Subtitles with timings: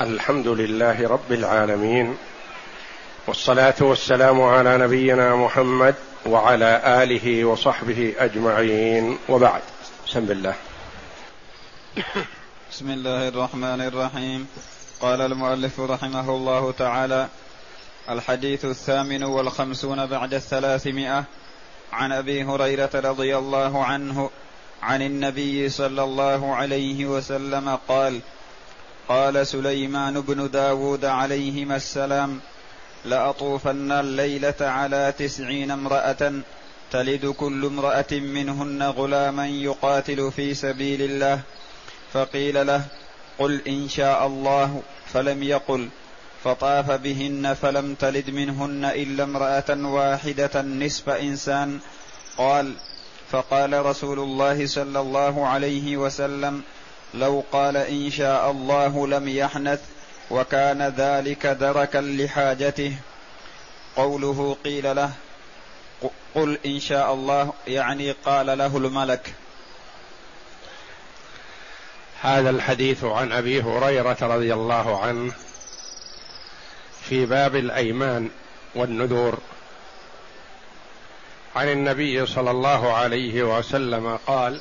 [0.00, 2.16] الحمد لله رب العالمين
[3.26, 5.94] والصلاة والسلام على نبينا محمد
[6.26, 9.62] وعلى آله وصحبه أجمعين وبعد.
[10.06, 10.54] بسم الله.
[12.70, 14.46] بسم الله الرحمن الرحيم.
[15.00, 17.28] قال المؤلف رحمه الله تعالى
[18.08, 21.24] الحديث الثامن والخمسون بعد الثلاثمائة
[21.92, 24.30] عن أبي هريرة رضي الله عنه
[24.82, 28.20] عن النبي صلى الله عليه وسلم قال
[29.08, 32.40] قال سليمان بن داود عليهما السلام
[33.04, 36.32] لأطوفن الليلة على تسعين امرأة
[36.90, 41.40] تلد كل امرأة منهن غلاما يقاتل في سبيل الله.
[42.12, 42.84] فقيل له
[43.38, 45.88] قل إن شاء الله فلم يقل.
[46.44, 51.78] فطاف بهن فلم تلد منهن إلا امرأة واحدة نصف إنسان.
[52.38, 52.72] قال
[53.30, 56.62] فقال رسول الله صلى الله عليه وسلم
[57.14, 59.80] لو قال إن شاء الله لم يحنث
[60.30, 62.96] وكان ذلك دركا لحاجته.
[63.96, 65.10] قوله قيل له
[66.34, 69.34] قل إن شاء الله يعني قال له الملك.
[72.22, 75.32] هذا الحديث عن أبي هريرة رضي الله عنه
[77.02, 78.30] في باب الأيمان
[78.74, 79.38] والنذور.
[81.56, 84.60] عن النبي صلى الله عليه وسلم قال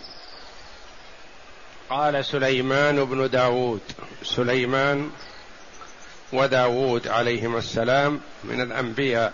[1.94, 3.82] قال سليمان بن داود
[4.24, 5.12] سليمان
[6.34, 9.34] وداود عليهما السلام من الأنبياء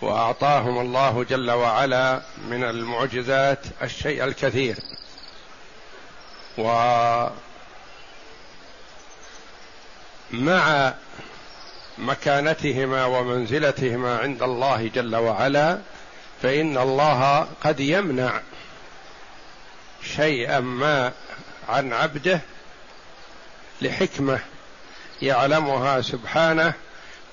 [0.00, 4.76] وأعطاهم الله جل وعلا من المعجزات الشيء الكثير.
[6.58, 7.34] ومع
[11.98, 15.78] مكانتهما ومنزلتهما عند الله جل وعلا
[16.42, 18.40] فإن الله قد يمنع
[20.02, 21.12] شيئا ما
[21.68, 22.40] عن عبده
[23.82, 24.40] لحكمة
[25.22, 26.72] يعلمها سبحانه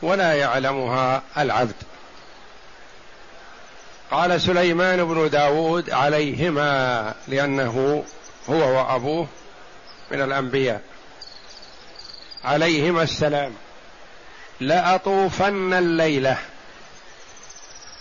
[0.02, 1.76] ولا يعلمها العبد.
[4.12, 8.04] قال سليمان بن داود عليهما لأنه
[8.50, 9.28] هو وأبوه
[10.12, 10.82] من الأنبياء.
[12.44, 13.54] عليهما السلام.
[14.60, 16.38] لأطوفن الليلة.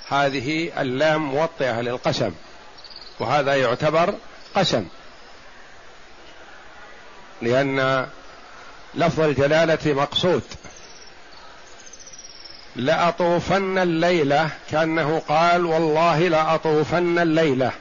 [0.09, 2.33] هذه اللام موطئة للقسم.
[3.21, 4.15] وهذا يعتبر
[4.57, 4.87] قسم.
[7.43, 8.07] لأن
[8.95, 10.43] لفظ الجلالة مقصود.
[12.77, 17.73] لأطوفن الليلة كأنه قال والله لأطوفن الليلة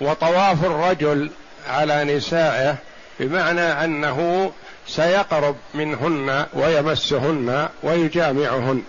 [0.00, 1.30] وطواف الرجل
[1.68, 2.76] على نسائه
[3.20, 4.52] بمعنى أنه
[4.86, 8.82] سيقرب منهن ويمسهن ويجامعهن.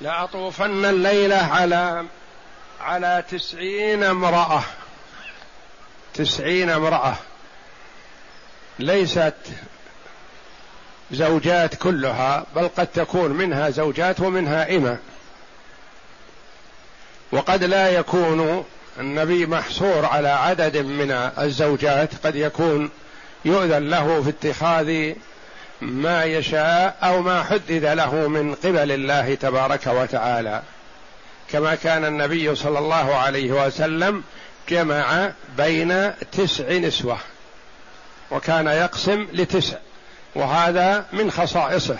[0.00, 2.04] لأطوفن الليلة على
[2.84, 4.62] على تسعين امرأة.
[6.14, 7.16] تسعين امرأة.
[8.78, 9.34] ليست
[11.10, 14.98] زوجات كلها بل قد تكون منها زوجات ومنها إمة.
[17.32, 18.64] وقد لا يكون
[18.98, 22.90] النبي محصور على عدد من الزوجات قد يكون
[23.44, 25.12] يؤذن له في اتخاذ
[25.80, 30.62] ما يشاء أو ما حدد له من قبل الله تبارك وتعالى.
[31.54, 34.22] كما كان النبي صلى الله عليه وسلم
[34.68, 37.18] جمع بين تسع نسوة
[38.30, 39.76] وكان يقسم لتسع
[40.34, 41.96] وهذا من خصائصه.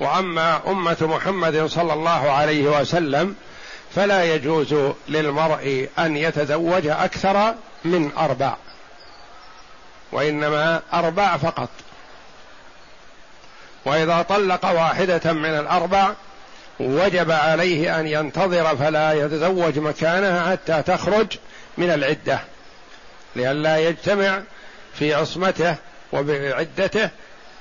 [0.00, 3.36] وأما أمة محمد صلى الله عليه وسلم
[3.94, 4.74] فلا يجوز
[5.08, 7.54] للمرء أن يتزوج أكثر
[7.84, 8.56] من أربع
[10.12, 11.68] وإنما أربع فقط.
[13.84, 16.12] وإذا طلق واحدة من الأربع
[16.80, 21.26] وجب عليه أن ينتظر فلا يتزوج مكانها حتى تخرج
[21.78, 22.40] من العدة.
[23.36, 24.42] لئلا يجتمع
[24.94, 25.76] في عصمته
[26.12, 27.10] وبعدته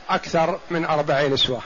[0.09, 1.61] أكثر من أربع نسوة.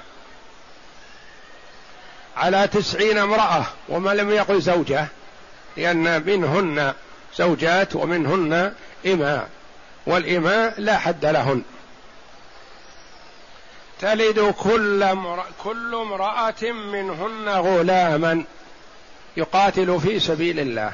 [2.38, 5.08] على تسعين امرأة وما لم يقل زوجة
[5.78, 6.94] لأن منهن
[7.38, 8.74] زوجات ومنهن
[9.06, 9.50] إماء
[10.06, 11.64] والإماء لا حد لهن.
[14.03, 15.08] تلد كل
[15.64, 18.44] كل امرأة منهن غلاما
[19.38, 20.91] يقاتل في سبيل الله.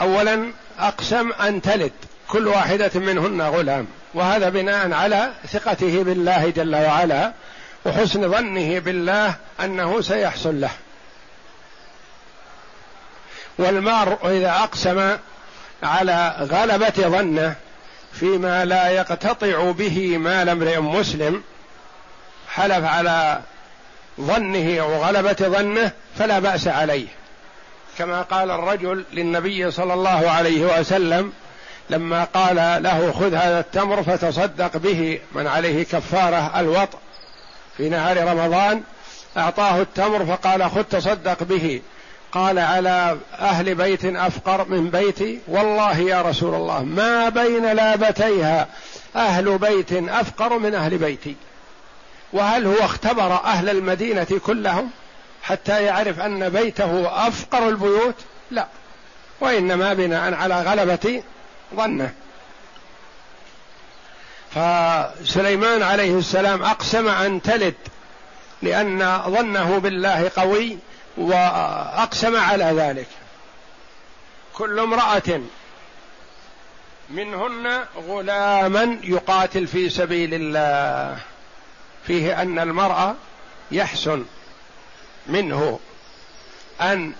[0.00, 1.92] اولا أقسم أن تلد
[2.28, 7.32] كل واحدة منهن غلام وهذا بناء على ثقته بالله جل وعلا
[7.86, 10.70] وحسن ظنه بالله أنه سيحصل له.
[13.58, 15.16] والمار إذا أقسم
[15.82, 17.56] على غلبة ظنه
[18.12, 21.42] فيما لا يقتطع به مال امرئ مسلم
[22.48, 23.40] حلف على
[24.20, 27.06] ظنه وغلبه ظنه فلا بأس عليه.
[27.98, 31.32] كما قال الرجل للنبي صلى الله عليه وسلم
[31.90, 36.98] لما قال له خذ هذا التمر فتصدق به من عليه كفارة الوطء
[37.76, 38.82] في نهار رمضان
[39.36, 41.82] أعطاه التمر فقال خذ تصدق به.
[42.32, 48.68] قال على أهل بيت أفقر من بيتي والله يا رسول الله ما بين لابتيها
[49.16, 51.36] أهل بيت أفقر من أهل بيتي.
[52.32, 54.90] وهل هو اختبر أهل المدينة كلهم
[55.42, 58.14] حتى يعرف أن بيته أفقر البيوت؟
[58.50, 58.66] لا.
[59.40, 61.22] وإنما بناء على غلبة
[61.76, 62.12] ظنه.
[64.54, 67.74] فسليمان عليه السلام أقسم أن تلد
[68.62, 70.78] لأن ظنه بالله قوي
[71.16, 73.06] وأقسم على ذلك.
[74.54, 75.40] كل امرأة
[77.10, 81.18] منهن غلاما يقاتل في سبيل الله.
[82.06, 83.14] فيه أن المرأة
[83.70, 84.24] يحسن
[85.26, 85.80] منه
[86.80, 87.12] أن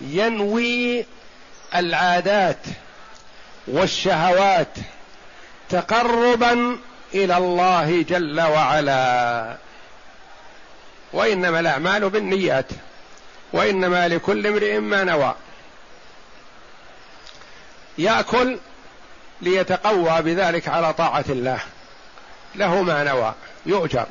[0.00, 1.06] ينوي
[1.74, 2.60] العادات
[3.66, 4.76] والشهوات
[5.68, 6.78] تقربا
[7.14, 9.56] إلى الله جل وعلا.
[11.12, 12.66] وإنما الأعمال بالنيات.
[13.52, 15.34] وإنما لكل امرئ ما نوى.
[17.98, 18.58] يأكل
[19.40, 21.60] ليتقوى بذلك على طاعة الله.
[22.54, 23.34] له ما نوى.
[23.66, 24.06] يؤجر.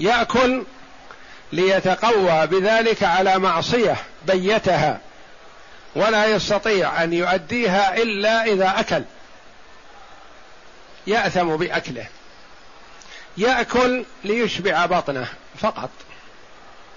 [0.00, 0.64] يأكل
[1.52, 3.96] ليتقوى بذلك على معصية
[4.26, 5.00] بيتها.
[5.96, 9.02] ولا يستطيع أن يؤديها إلا إذا أكل.
[11.06, 12.06] يأثم بأكله.
[13.36, 15.28] يأكل ليشبع بطنه
[15.60, 15.90] فقط.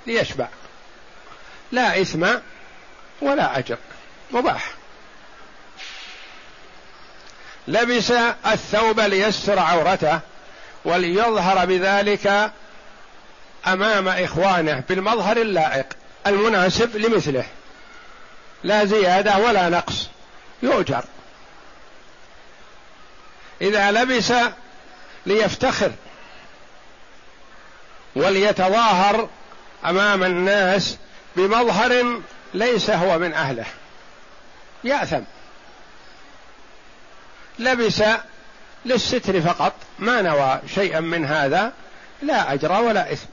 [0.08, 0.48] ليشبع.
[1.72, 2.28] لا إثم
[3.22, 3.78] ولا أجر
[4.32, 4.72] مباح.
[7.68, 8.12] لبس
[8.46, 10.20] الثوب ليستر عورته
[10.86, 12.52] وليظهر بذلك
[13.68, 15.86] أمام إخوانه بالمظهر اللائق
[16.28, 17.46] المناسب لمثله.
[18.64, 20.08] لا زيادة ولا نقص
[20.64, 21.04] يؤجر.
[23.62, 24.34] إذا لبس
[25.26, 25.92] ليفتخر
[28.16, 29.30] وليتظاهر
[29.86, 30.98] أمام الناس
[31.38, 32.22] بمظهر
[32.54, 33.66] ليس هو من أهله.
[34.84, 35.22] يأثم.
[37.60, 38.04] لبس
[38.86, 39.74] للستر فقط.
[40.00, 41.74] ما نوى شيئا من هذا.
[42.22, 43.28] لا أجر ولا إثم.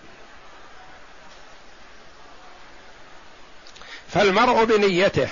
[4.15, 5.29] فالمرء بنيته.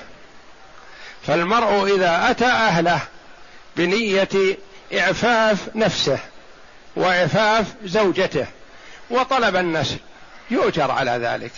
[1.27, 3.01] فالمرء إذا أتى أهله
[3.77, 4.57] بنية
[4.95, 6.19] إعفاف نفسه
[6.97, 8.47] وإعفاف زوجته.
[9.11, 9.99] وطلب النسل.
[10.51, 11.53] يؤجر على ذلك.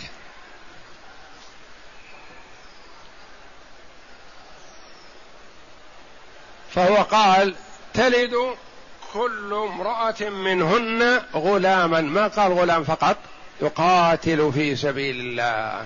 [6.75, 7.55] فهو قال
[7.93, 8.35] تلد
[9.13, 12.01] كل امرأة منهن غلاما.
[12.01, 13.17] ما قال غلام فقط؟
[13.61, 15.85] يقاتل في سبيل الله.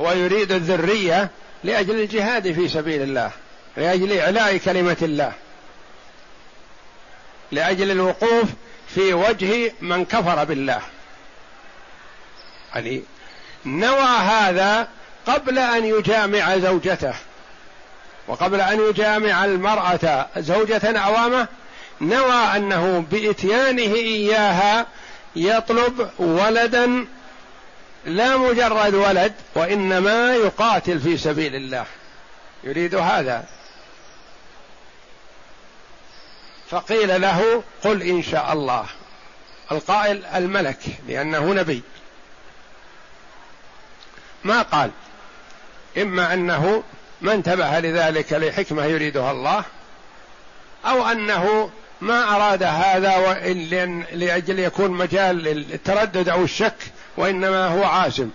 [0.00, 1.30] هو يريد الذرية
[1.64, 3.30] لأجل الجهاد في سبيل الله
[3.76, 5.32] لأجل إعلاء كلمة الله
[7.52, 8.48] لأجل الوقوف
[8.94, 10.80] في وجه من كفر بالله.
[12.74, 13.02] يعني
[13.66, 14.88] نوى هذا
[15.26, 17.14] قبل أن يجامع زوجته.
[18.30, 21.48] وقبل أن يجامع المرأة زوجة أوامة
[22.00, 24.86] نوى أنه بإتيانه إياها
[25.36, 27.06] يطلب ولدا
[28.04, 31.86] لا مجرد ولد وإنما يقاتل في سبيل الله.
[32.64, 33.44] يريد هذا.
[36.70, 38.86] فقيل له قل إن شاء الله.
[39.72, 41.82] القائل الملك لأنه نبي.
[44.44, 44.90] ما قال؟
[45.98, 46.82] إما أنه
[47.20, 49.64] ما انتبه لذلك لحكمة يريدها الله
[50.84, 53.16] أو أنه ما أراد هذا
[54.12, 56.76] لأجل يكون مجال للتردد أو الشك
[57.16, 58.30] وإنما هو عازم.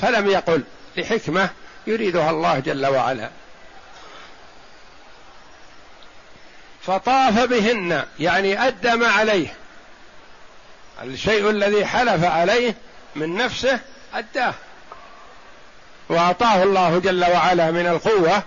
[0.00, 0.62] فلم يقل
[0.96, 1.50] لحكمة
[1.86, 3.30] يريدها الله جل وعلا.
[6.82, 9.54] فطاف بهن يعني أدى ما عليه.
[11.02, 12.74] الشيء الذي حلف عليه
[13.16, 13.80] من نفسه
[14.14, 14.54] أداه.
[16.08, 18.42] وأعطاه الله جل وعلا من القوة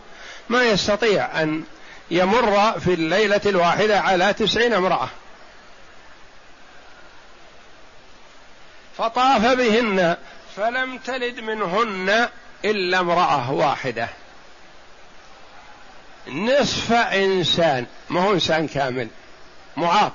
[0.50, 1.64] ما يستطيع أن
[2.12, 5.10] يمر في الليلة الواحدة على تسعين امرأة.
[8.98, 10.18] فطاف بهن
[10.56, 12.30] فلم تلد منهن
[12.66, 14.08] إلا امرأة واحدة.
[16.28, 19.08] نصف إنسان ما هو إنسان كامل
[19.78, 20.14] معاق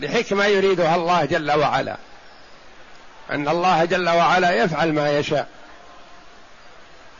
[0.00, 1.96] لحكمة يريدها الله جل وعلا.
[3.30, 5.48] أن الله جل وعلا يفعل ما يشاء.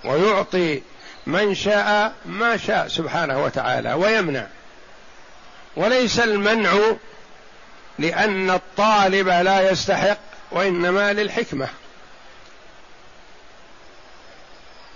[0.06, 0.82] ويعطي
[1.26, 4.46] من شاء ما شاء سبحانه وتعالى ويمنع.
[5.76, 6.72] وليس المنع
[7.98, 10.18] لأن الطالب لا يستحق
[10.50, 11.68] وإنما للحكمة.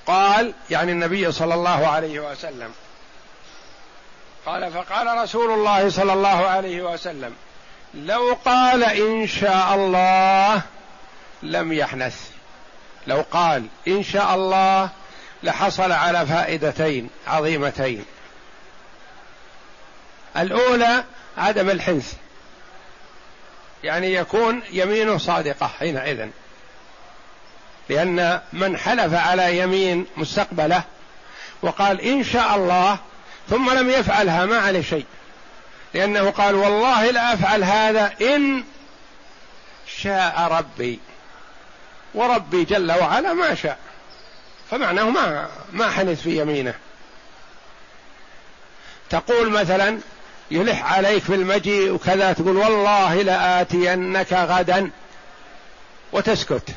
[0.07, 2.73] قال يعني النبي صلى الله عليه وسلم
[4.47, 7.35] قال فقال رسول الله صلى الله عليه وسلم
[7.95, 10.62] لو قال إن شاء الله
[11.43, 12.31] لم يحنث.
[13.07, 14.88] لو قال إن شاء الله
[15.42, 18.04] لحصل على فائدتين عظيمتين.
[20.37, 21.04] الأولى
[21.38, 22.12] عدم الحنث.
[23.85, 26.28] يعني يكون يمينه صادقة حينئذ.
[27.88, 30.82] لأن من حلف على يمين مستقبله
[31.62, 32.99] وقال إن شاء الله
[33.50, 35.06] ثم لم يفعلها ما عليه شيء.
[35.94, 38.64] لأنه قال والله لا أفعل هذا إن
[39.87, 41.00] شاء ربي.
[42.14, 43.78] وربي جل وعلا ما شاء.
[44.70, 46.74] فمعناه ما ما حنث في يمينه.
[49.10, 49.98] تقول مثلا
[50.50, 54.90] يلح عليك في المجيء وكذا تقول والله لآتينك غدا
[56.12, 56.74] وتسكت.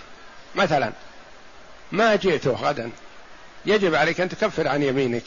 [0.55, 0.91] مثلا
[1.91, 2.91] ما جئته غدا
[3.65, 5.23] يجب عليك أن تكفر عن يمينك.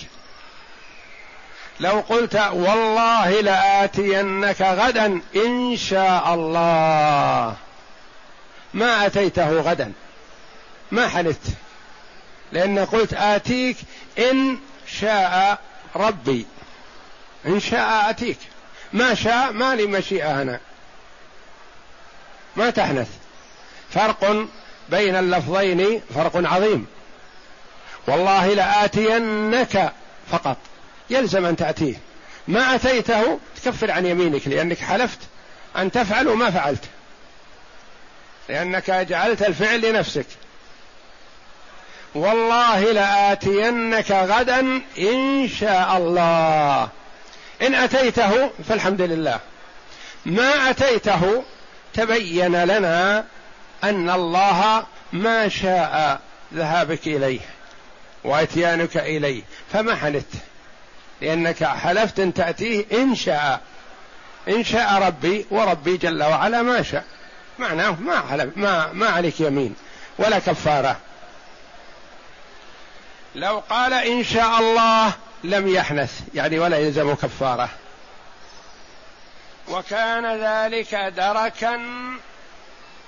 [1.81, 7.57] لو قلت والله لآتينك غدا إن شاء الله
[8.75, 9.93] ما أتيته غدا
[10.93, 11.66] ما حنثت.
[12.53, 13.77] لأن قلت آتيك
[14.19, 14.59] إن
[15.01, 15.59] شاء
[15.97, 16.47] ربي.
[17.47, 18.39] إن شاء آتيك.
[18.93, 20.61] ما شاء ما لي مشيئة أنا
[22.57, 23.09] ما تحنث.
[23.91, 24.47] فرق
[24.89, 26.87] بين اللفظين فرق عظيم.
[28.07, 29.93] والله لآتينك
[30.33, 30.57] فقط.
[31.11, 31.95] يلزم أن تأتيه.
[32.49, 35.19] ما أتيته تكفر عن يمينك لأنك حلفت
[35.77, 36.85] أن تفعل وما فعلت.
[38.49, 40.27] لأنك جعلت الفعل لنفسك.
[42.17, 46.89] والله لآتينك غدا إن شاء الله.
[47.63, 49.41] إن أتيته فالحمد لله.
[50.27, 51.45] ما أتيته
[51.95, 53.25] تبين لنا
[53.85, 56.21] أن الله ما شاء
[56.55, 57.41] ذهابك إليه
[58.25, 59.43] وإتيانك إليه.
[59.73, 60.27] فما حنت
[61.21, 63.61] لأنك حلفت أن تأتيه إن شاء.
[64.49, 67.05] إن شاء ربي وربي جل وعلا ما شاء.
[67.59, 69.75] معناه ما حلف ما ما عليك يمين
[70.19, 70.97] ولا كفارة.
[73.37, 75.13] لو قال إن شاء الله
[75.45, 77.69] لم يحنث يعني ولا يلزم كفارة.
[79.69, 81.81] وكان ذلك دركا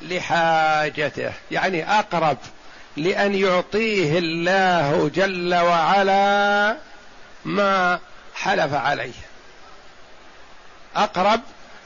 [0.03, 2.39] لحاجته يعني أقرب
[2.97, 6.77] لأن يعطيه الله جل وعلا
[7.45, 7.99] ما
[8.35, 9.13] حلف عليه.
[10.97, 11.41] أقرب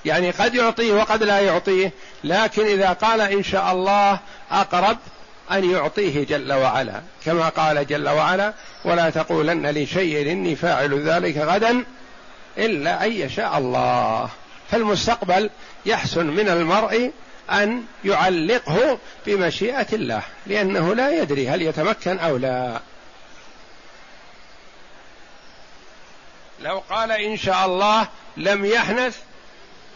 [0.04, 1.92] يعني قد يعطيه وقد لا يعطيه
[2.24, 4.18] لكن إذا قال إن شاء الله
[4.50, 4.98] أقرب
[5.52, 7.02] أن يعطيه جل وعلا.
[7.24, 8.54] كما قال جل وعلا
[8.84, 11.84] ولا تقولن لشيء إني فاعل ذلك غدا
[12.58, 14.28] إلا أن يشاء الله.
[14.70, 15.50] فالمستقبل
[15.86, 17.12] يحسن من المرء
[17.50, 22.80] أن يعلقه بمشيئة الله لأنه لا يدري هل يتمكن أو لا.
[26.60, 29.18] لو قال إن شاء الله لم يحنث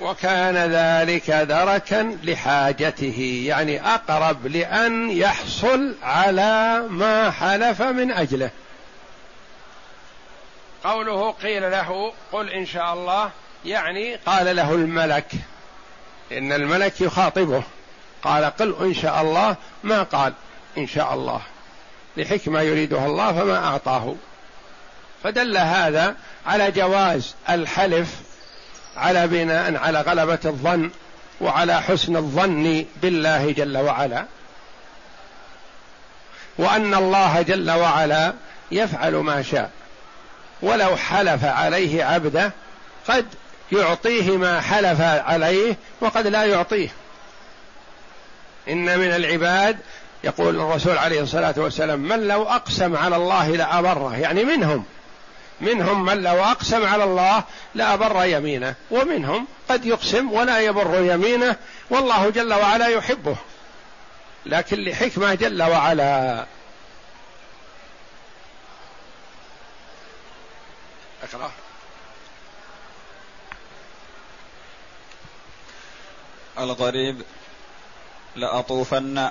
[0.00, 8.50] وكان ذلك دركا لحاجته يعني أقرب لأن يحصل على ما حلف من أجله.
[10.84, 13.30] قوله قيل له قل إن شاء الله
[13.64, 15.32] يعني قال له الملك.
[16.32, 17.62] إن الملك يخاطبه.
[18.22, 20.32] قال قل إن شاء الله ما قال
[20.78, 21.40] إن شاء الله.
[22.16, 24.14] لحكمة يريدها الله فما أعطاه.
[25.22, 28.25] فدل هذا على جواز الحلف
[28.96, 30.90] على بناء على غلبة الظن
[31.40, 34.24] وعلى حسن الظن بالله جل وعلا.
[36.58, 38.32] وأن الله جل وعلا
[38.72, 39.70] يفعل ما شاء.
[40.62, 42.52] ولو حلف عليه عبده
[43.08, 43.26] قد
[43.72, 46.88] يعطيه ما حلف عليه وقد لا يعطيه.
[48.68, 49.78] إن من العباد
[50.24, 54.16] يقول الرسول عليه الصلاة والسلام من لو أقسم على الله لأبره.
[54.16, 54.84] يعني منهم.
[55.60, 57.44] منهم من لو أقسم على الله
[57.74, 61.56] لأبر يمينه ومنهم قد يقسم ولا يبر يمينه
[61.90, 63.36] والله جل وعلا يحبه.
[64.46, 66.46] لكن لحكمة جل وعلا.
[71.22, 71.50] أقرأ.
[76.58, 77.22] الغريب
[78.36, 79.30] لأطوفن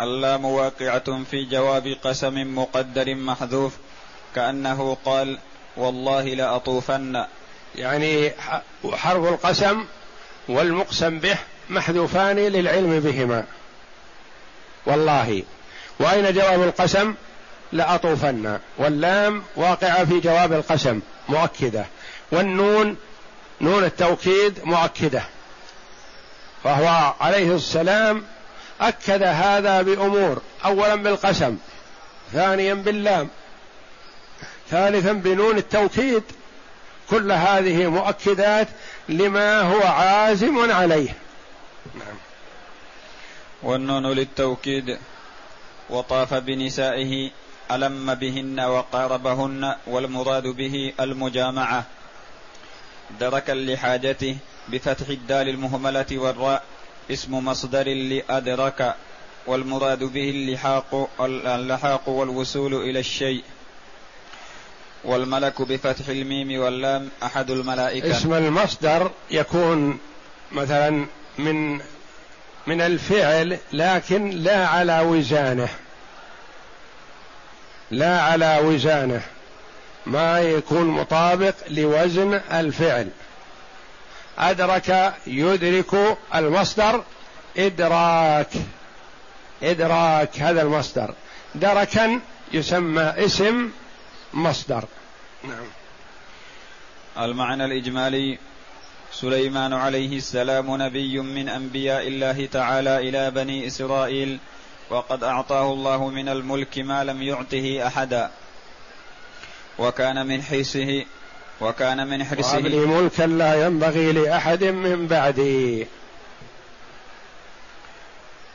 [0.00, 3.76] اللام واقعة في جواب قسم مقدر محذوف
[4.34, 5.38] كأنه قال
[5.76, 7.24] والله لأطوفن.
[7.74, 8.32] يعني
[8.92, 9.84] حرف القسم
[10.48, 11.36] والمقسم به
[11.70, 13.44] محذوفان للعلم بهما.
[14.86, 15.42] والله.
[16.00, 17.14] وأين جواب القسم؟
[17.72, 18.58] لأطوفن.
[18.78, 21.84] واللام واقعة في جواب القسم مؤكدة.
[22.32, 22.96] والنون
[23.60, 25.22] نون التوكيد مؤكدة.
[26.64, 28.24] فهو عليه السلام
[28.80, 31.56] أكد هذا بأمور اولا بالقسم
[32.32, 33.28] ثانيا باللام.
[34.70, 36.22] ثالثا بنون التوكيد.
[37.10, 38.68] كل هذه مؤكدات
[39.08, 41.08] لما هو عازم عليه.
[41.94, 42.16] نعم.
[43.62, 44.98] والنون للتوكيد.
[45.90, 47.30] وطاف بنسائه
[47.70, 51.84] ألم بهن وقاربهن والمراد به المجامعة.
[53.20, 54.36] دركا لحاجته
[54.68, 56.62] بفتح الدال المهملة والراء
[57.10, 58.94] اسم مصدر لأدرك
[59.46, 63.44] والمراد به اللحاق اللحاق والوصول إلى الشيء.
[65.04, 68.10] والملك بفتح الميم واللام أحد الملائكة.
[68.10, 69.98] اسم المصدر يكون
[70.52, 71.06] مثلا
[71.38, 71.80] من
[72.66, 75.68] من الفعل لكن لا على وزانه.
[77.90, 79.22] لا على وزانه.
[80.06, 83.08] ما يكون مطابق لوزن الفعل.
[84.38, 87.04] أدرك يدرك المصدر
[87.58, 88.50] إدراك.
[89.62, 91.14] إدراك هذا المصدر.
[91.54, 92.20] دركا
[92.52, 93.70] يسمى اسم
[94.38, 94.84] مصدر.
[95.44, 95.66] نعم.
[97.18, 98.38] المعنى الإجمالي
[99.12, 104.38] سليمان عليه السلام نبي من أنبياء الله تعالى إلى بني إسرائيل
[104.90, 108.30] وقد أعطاه الله من الملك ما لم يعطه أحدا.
[109.78, 111.04] وكان من حرصه
[111.60, 112.60] وكان من حرصه.
[112.60, 115.86] ملكا لا ينبغي لأحد من بعدي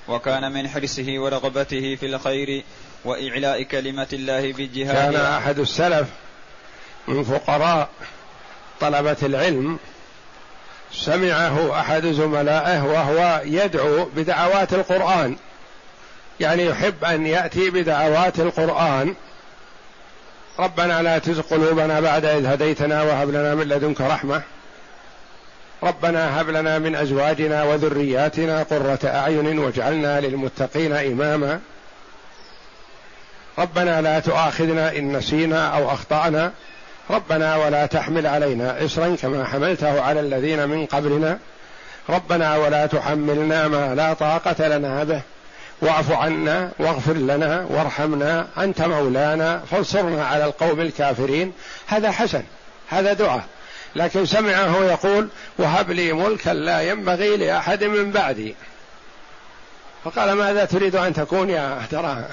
[0.08, 2.64] وكان من حرصه ورغبته في الخير
[3.06, 6.08] وإعلاء كلمة الله بالجهاد كان أحد السلف
[7.08, 7.90] من فقراء
[8.82, 9.78] طلبة العلم
[10.94, 15.36] سمعه أحد زملائه وهو يدعو بدعوات القرآن.
[16.40, 19.16] يعني يحب أن يأتي بدعوات القرآن.
[20.60, 24.42] ربنا لا تزغ قلوبنا بعد إذ هديتنا وهب لنا من لدنك رحمة.
[25.84, 31.60] ربنا هب لنا من أزواجنا وذرياتنا قرة أعين واجعلنا للمتقين إماما.
[33.60, 36.52] ربنا لا تؤاخذنا إن نسينا أو أخطأنا.
[37.10, 41.40] ربنا ولا تحمل علينا إصرا كما حملته على الذين من قبلنا.
[42.10, 45.22] ربنا ولا تحملنا ما لا طاقة لنا به.
[45.82, 48.48] واعف عنا واغفر لنا وارحمنا.
[48.58, 51.54] أنت مولانا فانصرنا على القوم الكافرين.
[51.88, 52.44] هذا حسن
[52.90, 53.44] هذا دعاء.
[53.96, 55.28] لكن سمعه يقول
[55.58, 58.56] وهب لي ملكا لا ينبغي لأحد من بعدي.
[60.04, 62.26] فقال ماذا تريد أن تكون يا ترى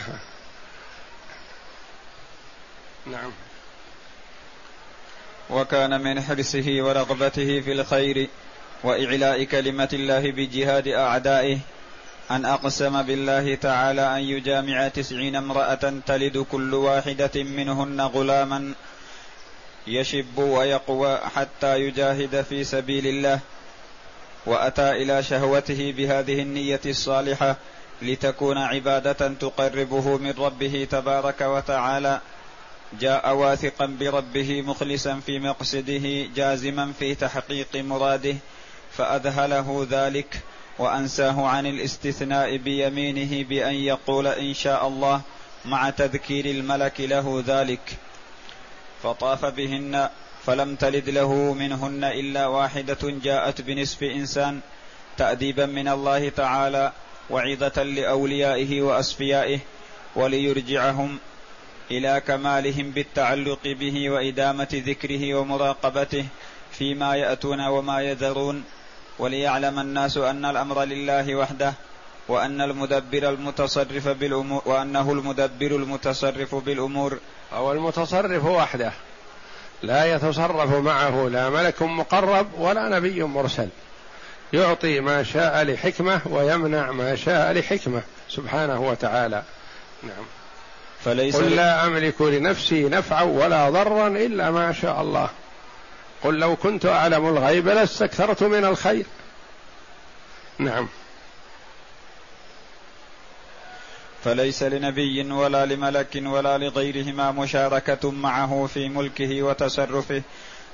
[3.12, 3.30] نعم.
[5.50, 8.28] وكان من حرصه ورغبته في الخير
[8.84, 11.58] وإعلاء كلمة الله بجهاد أعدائه
[12.30, 18.74] أن أقسم بالله تعالى أن يجامع تسعين امرأة تلد كل واحدة منهن غلاما
[19.86, 23.40] يشب ويقوى حتى يجاهد في سبيل الله
[24.46, 27.56] وأتى إلى شهوته بهذه النية الصالحة
[28.02, 32.20] لتكون عبادة تقربه من ربه تبارك وتعالى
[32.98, 38.36] جاء واثقا بربه مخلصا في مقصده جازما في تحقيق مراده
[38.92, 40.40] فأذهله ذلك
[40.78, 45.20] وأنساه عن الاستثناء بيمينه بأن يقول إن شاء الله
[45.64, 47.96] مع تذكير الملك له ذلك.
[49.02, 50.08] فطاف بهن
[50.46, 54.60] فلم تلد له منهن إلا واحدة جاءت بنصف إنسان
[55.16, 56.92] تأديبا من الله تعالى
[57.30, 59.58] وعظة لأوليائه واسفيائه
[60.16, 61.18] وليرجعهم
[61.90, 66.26] إلى كمالهم بالتعلق به وإدامة ذكره ومراقبته
[66.72, 68.64] فيما يأتون وما يذرون
[69.18, 71.74] وليعلم الناس أن الأمر لله وحده
[72.28, 77.18] وأن المدبر المتصرف بالأمور وأنه المدبر المتصرف بالأمور.
[77.52, 78.92] أو المتصرف وحده.
[79.82, 83.68] لا يتصرف معه لا ملك مقرب ولا نبي مرسل.
[84.52, 88.02] يعطي ما شاء لحكمة ويمنع ما شاء لحكمة.
[88.28, 89.42] سبحانه وتعالى.
[90.02, 90.39] نعم.
[91.04, 95.30] فليس قل لا أملك لنفسي نفعا ولا ضرا إلا ما شاء الله.
[96.22, 99.06] قل لو كنت أعلم الغيب لاستكثرت من الخير.
[100.58, 100.88] نعم.
[104.24, 110.22] فليس لنبي ولا لملك ولا لغيرهما مشاركة معه في ملكه وتصرفه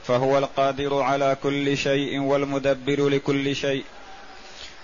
[0.06, 3.84] فهو القادر على كل شيء والمدبر لكل شيء.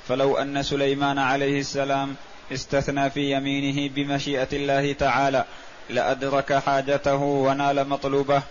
[0.08, 2.14] فلو أن سليمان عليه السلام
[2.52, 5.44] استثنى في يمينه بمشيئة الله تعالى
[5.90, 8.42] لأدرك حاجته ونال مطلوبه.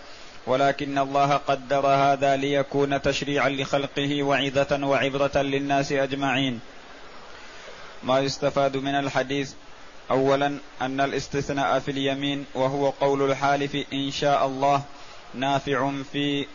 [0.46, 6.60] ولكن الله قدر هذا ليكون تشريعا لخلقه وعظة وعبرة للناس أجمعين.
[8.02, 9.52] ما يستفاد من الحديث
[10.10, 14.82] أولا أن الاستثناء في اليمين وهو قول الحالف إن شاء الله
[15.34, 16.46] نافع في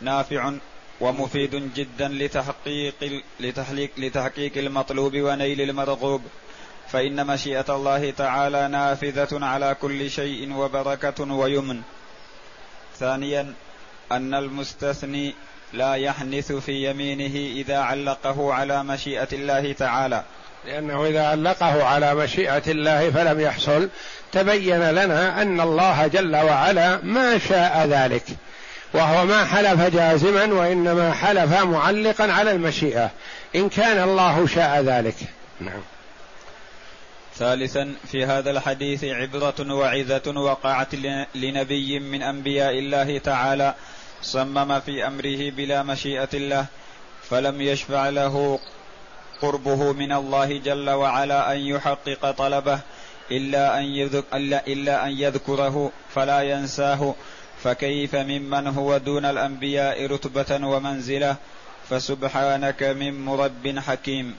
[0.00, 0.52] نافع
[1.00, 3.22] ومفيد جدا لتحقيق,
[3.98, 6.22] لتحقيق المطلوب ونيل المرغوب.
[6.94, 11.80] فإن مشيئة الله تعالى نافذة على كل شيء وبركة ويمن.
[12.98, 13.52] ثانيا
[14.12, 15.34] أن المستثني
[15.72, 20.22] لا يحنث في يمينه إذا علقه على مشيئة الله تعالى.
[20.64, 23.88] لأنه إذا علقه على مشيئة الله فلم يحصل
[24.32, 28.24] تبين لنا أن الله جل وعلا ما شاء ذلك.
[28.92, 33.10] وهو ما حلف جازما وإنما حلف معلقا على المشيئة.
[33.56, 35.16] إن كان الله شاء ذلك.
[35.60, 35.82] نعم.
[37.38, 40.94] ثالثا في هذا الحديث عبرة وعظة وقعت
[41.34, 43.74] لنبي من أنبياء الله تعالى
[44.22, 46.66] صمم في أمره بلا مشيئة الله
[47.30, 48.58] فلم يشفع له
[49.42, 52.80] قربه من الله جل وعلا أن يحقق طلبه
[53.30, 54.24] إلا أن, يذك
[54.68, 57.14] إلا أن يذكره فلا ينساه.
[57.64, 61.36] فكيف ممن هو دون الأنبياء رتبة ومنزلة؟
[61.90, 64.36] فسبحانك من مرب حكيم.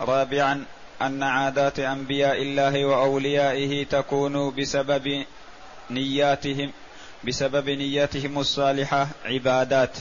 [0.00, 0.64] رابعا
[1.02, 5.24] أن عادات أنبياء الله وأوليائه تكون بسبب
[5.90, 6.72] نياتهم
[7.24, 9.96] بسبب نياتهم الصالحة عبادات.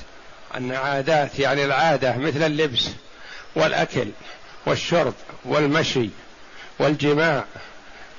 [0.57, 2.89] أن عادات يعني العادة مثل اللبس
[3.55, 4.07] والأكل
[4.65, 5.13] والشرب
[5.45, 6.09] والمشي
[6.79, 7.43] والجماع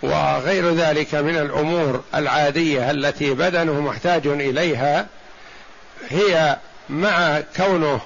[0.02, 5.06] وغير ذلك من الأمور العادية التي بدنه محتاج إليها
[6.08, 6.56] هي
[6.88, 8.00] مع كونه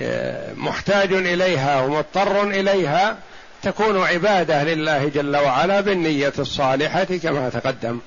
[0.00, 3.16] آه، محتاج إليها ومضطر إليها
[3.62, 8.00] تكون عبادة لله جل وعلا بالنية الصالحة كما تقدم.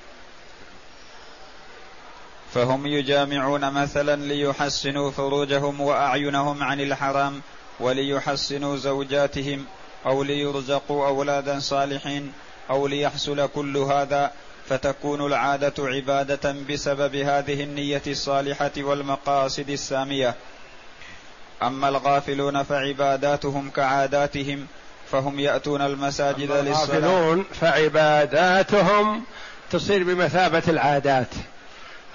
[2.53, 7.41] فهم يجامعون مثلا ليحسنوا فروجهم وأعينهم عن الحرام
[7.79, 9.65] وليحسنوا زوجاتهم
[10.05, 12.33] أو ليرزقوا أولادا صالحين
[12.69, 14.31] أو ليحصل كل هذا
[14.69, 20.35] فتكون العادة عبادة بسبب هذه النية الصالحة والمقاصد السامية.
[21.63, 24.67] أما الغافلون فعباداتهم كعاداتهم
[25.21, 27.39] فهم يأتون المساجد للصلاة.
[27.61, 29.23] فعباداتهم
[29.71, 31.27] تصير بمثابة العادات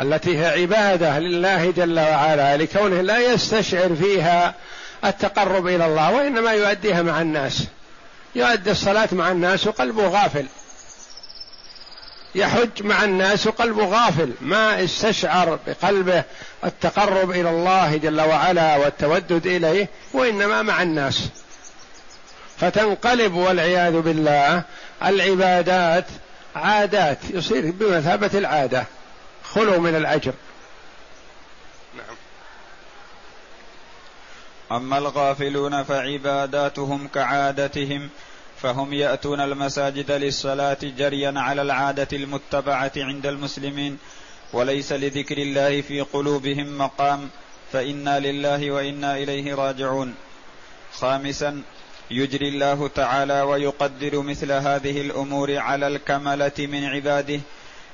[0.01, 4.55] التي هي عبادة لله جل وعلا لكونه لا يستشعر فيها
[5.05, 7.65] التقرب إلى الله وإنما يؤديها مع الناس.
[8.35, 10.47] يؤدي الصلاة مع الناس وقلبه غافل.
[12.35, 14.33] يحج مع الناس وقلبه غافل.
[14.41, 16.25] ما استشعر بقلبه
[16.65, 21.29] التقرب إلى الله جل وعلا والتودد إليه وإنما مع الناس.
[22.61, 24.63] فتنقلب والعياذ بالله.
[25.05, 26.07] العبادات
[26.57, 28.85] عادات يصير بمثابة العادة.
[29.45, 30.33] خلو من الأجر.
[31.97, 32.17] نعم.
[34.73, 38.09] أما الغافلون فعباداتهم كعادتهم
[38.63, 43.99] فهم يأتون المساجد للصلاة جريا على العادة المتبعة عند المسلمين
[44.53, 47.31] وليس لذكر الله في قلوبهم مقام
[47.73, 50.15] فإنا لله وإنا إليه راجعون.
[50.95, 51.63] خامسا
[52.11, 57.41] يجري الله تعالى ويقدر مثل هذه الأمور على الكملة من عباده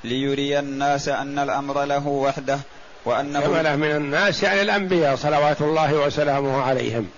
[0.03, 2.59] ليري الناس أن الأمر له وحده
[3.05, 7.09] وأنه كملة من الناس يعني الأنبياء صلوات الله وسلامه عليهم.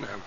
[0.00, 0.20] نعم.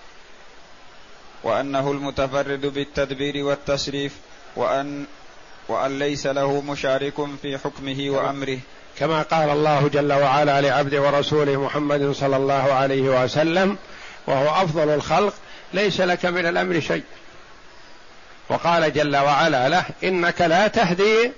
[1.42, 4.12] وأنه المتفرد بالتدبير والتصريف
[4.56, 5.04] وأن
[5.68, 8.58] وأن ليس له مشارك في حكمه وأمره.
[8.98, 13.76] كما قال الله جل وعلا لعبده ورسوله محمد صلى الله عليه وسلم
[14.26, 15.34] وهو أفضل الخلق
[15.72, 17.04] ليس لك من الأمر شيء.
[18.48, 21.32] وقال جل وعلا له إنك لا تهدي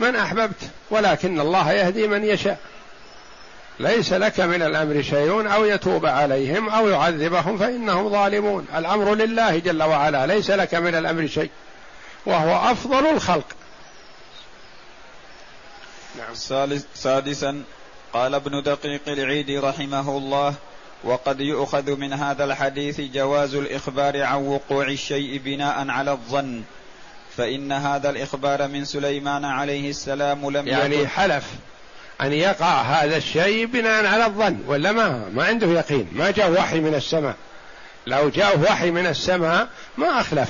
[0.00, 2.58] من أحببت ولكن الله يهدي من يشاء.
[3.80, 8.66] ليس لك من الأمر شيء أو يتوب عليهم أو يعذبهم فإنهم ظالمون.
[8.76, 11.50] الأمر لله جل وعلا ليس لك من الأمر شيء.
[12.26, 13.46] وهو أفضل الخلق.
[16.18, 16.34] نعم.
[16.94, 17.62] سادسا
[18.12, 20.54] قال ابن دقيق العيد رحمه الله
[21.04, 26.62] وقد يؤخذ من هذا الحديث جواز الإخبار عن وقوع الشيء بناء على الظن
[27.36, 31.44] فإن هذا الإخبار من سليمان عليه السلام لم يعني يكن حلف
[32.20, 36.80] أن يقع هذا الشيء بناء على الظن ولا ما؟ ما عنده يقين ما جاء وحي
[36.80, 37.34] من السماء.
[38.06, 40.48] لو جاء وحي من السماء ما أخلف.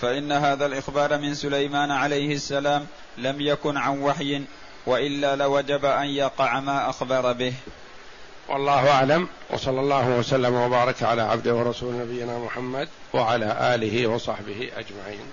[0.00, 2.86] فإن هذا الإخبار من سليمان عليه السلام
[3.18, 4.42] لم يكن عن وحي
[4.86, 7.52] وإلا لوجب أن يقع ما أخبر به.
[8.48, 15.26] والله أعلم وصلى الله وسلم وبارك على عبده ورسول نبينا محمد وعلى آله وصحبه أجمعين.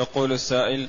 [0.00, 0.88] يقول السائل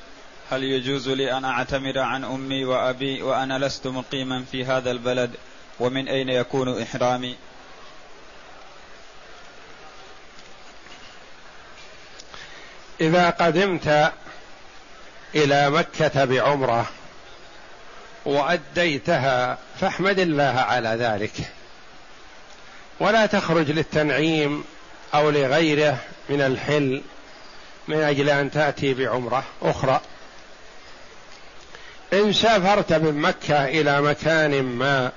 [0.51, 5.31] هل يجوز لي أن أعتمر عن أمي وأبي وأنا لست مقيما في هذا البلد؟
[5.79, 7.35] ومن أين يكون إحرامي؟
[13.01, 14.11] إذا قدمت
[15.35, 16.89] إلى مكة بعمرة
[18.25, 21.51] وأديتها فاحمد الله على ذلك.
[22.99, 24.63] ولا تخرج للتنعيم
[25.13, 25.97] أو لغيره
[26.29, 27.01] من الحل
[27.87, 30.01] من أجل أن تأتي بعمرة أخرى.
[32.13, 35.11] إن سافرت من مكة إلى مكان ما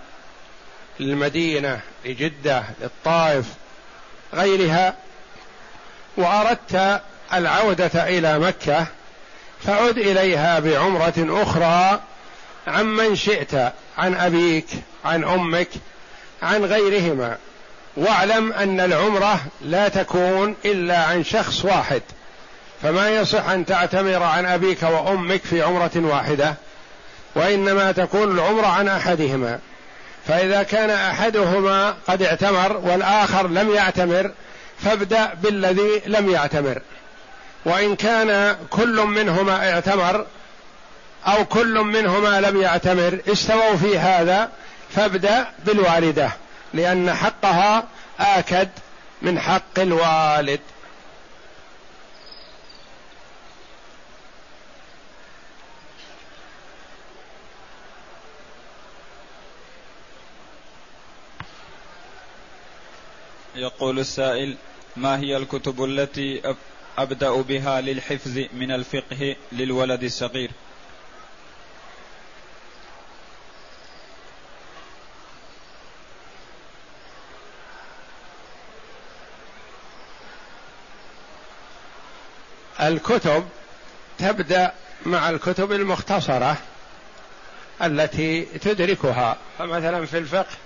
[1.01, 3.47] للمدينة لجدة للطائف
[4.35, 4.95] غيرها
[6.17, 7.01] وأردت
[7.33, 8.87] العودة إلى مكة
[9.63, 12.01] فعد إليها بعمرة أخرى
[12.67, 13.55] عمن شئت
[13.99, 14.67] عن أبيك
[15.05, 15.69] عن أمك
[16.43, 17.37] عن غيرهما.
[17.97, 22.03] واعلم أن العمرة لا تكون إلا عن شخص واحد.
[22.85, 26.55] فما يصح أن تعتمر عن أبيك وأمك في عمرة واحدة
[27.35, 29.59] وإنما تكون العمرة عن أحدهما.
[30.29, 34.31] فإذا كان أحدهما قد اعتمر والآخر لم يعتمر
[34.85, 36.81] فابدأ بالذي لم يعتمر.
[37.65, 40.27] وإن كان كل منهما اعتمر
[41.27, 44.51] أو كل منهما لم يعتمر استووا في هذا
[44.97, 46.31] فابدأ بالوالدة
[46.75, 47.85] لأن حقها
[48.21, 48.69] آكد
[49.23, 50.61] من حق الوالد.
[63.55, 64.57] يقول السائل
[64.97, 66.55] ما هي الكتب التي
[66.99, 70.51] أبدأ بها للحفظ من الفقه للولد الصغير؟
[82.81, 83.49] الكتب
[84.19, 84.73] تبدأ
[85.07, 86.57] مع الكتب المختصرة
[87.83, 90.57] التي تدركها فمثلا في الفقه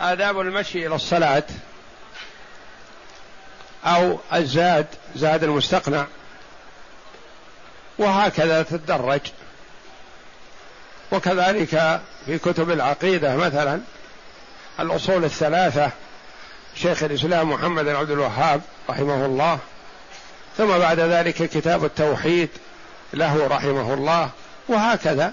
[0.00, 1.44] آداب المشي إلى الصلاة
[3.84, 6.06] أو الزاد زاد المستقنع.
[7.98, 9.20] وهكذا تتدرج.
[11.12, 13.80] وكذلك في كتب العقيدة مثلا
[14.80, 15.90] الأصول الثلاثة
[16.74, 19.58] شيخ الإسلام محمد بن عبد الوهاب رحمه الله
[20.56, 22.48] ثم بعد ذلك كتاب التوحيد
[23.14, 24.30] له رحمه الله
[24.68, 25.32] وهكذا.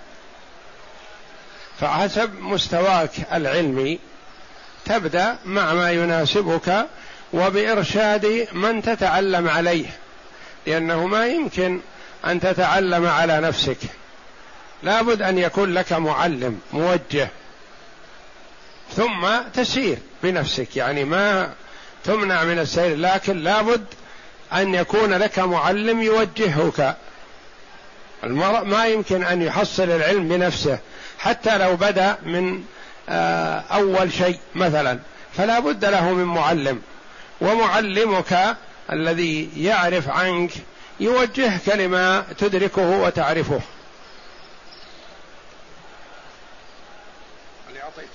[1.79, 3.99] فحسب مستواك العلمي
[4.85, 6.87] تبدأ مع ما يناسبك
[7.33, 9.85] وبإرشاد من تتعلم عليه
[10.67, 11.79] لأنه ما يمكن
[12.25, 13.77] أن تتعلم على نفسك.
[14.83, 17.27] لابد أن يكون لك معلم موجه
[18.95, 20.75] ثم تسير بنفسك.
[20.75, 21.53] يعني ما
[22.03, 23.85] تمنع من السير لكن لابد
[24.53, 26.95] أن يكون لك معلم يوجهك.
[28.23, 30.79] المرء ما يمكن أن يحصل العلم بنفسه
[31.19, 32.63] حتى لو بدأ من
[33.09, 34.99] آه، أول شيء مثلا
[35.33, 36.81] فلا بد له من معلم.
[37.41, 38.57] ومعلمك
[38.91, 40.51] الذي يعرف عنك
[40.99, 43.61] يوجهك لما تدركه وتعرفه.
[47.69, 48.09] اللي أعطيتك.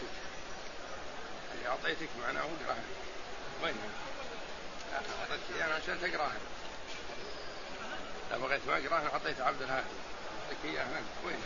[1.55, 2.83] اللي أعطيتك معناه اقراها
[3.63, 3.75] وين
[4.95, 6.33] أعطيتك أنا عشان تقراها.
[8.31, 9.87] لا بغيت ما أقراها أعطيت عبد الهادي
[10.49, 11.37] أعطيك إياها وين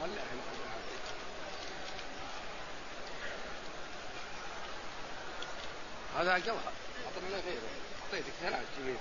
[0.00, 0.22] خليها
[6.16, 6.72] هذا جوهر
[7.06, 7.60] أعطنا غيره.
[8.04, 8.96] أعطيتك ثلاث كبير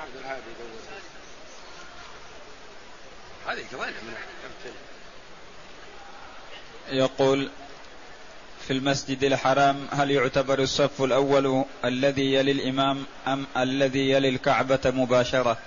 [0.00, 0.80] عبد الهادي يدور
[3.46, 4.14] هذه وينها من
[6.88, 7.50] يقول
[8.66, 15.58] في المسجد الحرام هل يعتبر الصف الأول الذي يلي الإمام أم الذي يلي الكعبة مباشرة؟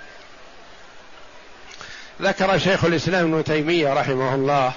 [2.22, 4.74] ذكر شيخ الإسلام ابن تيمية رحمه الله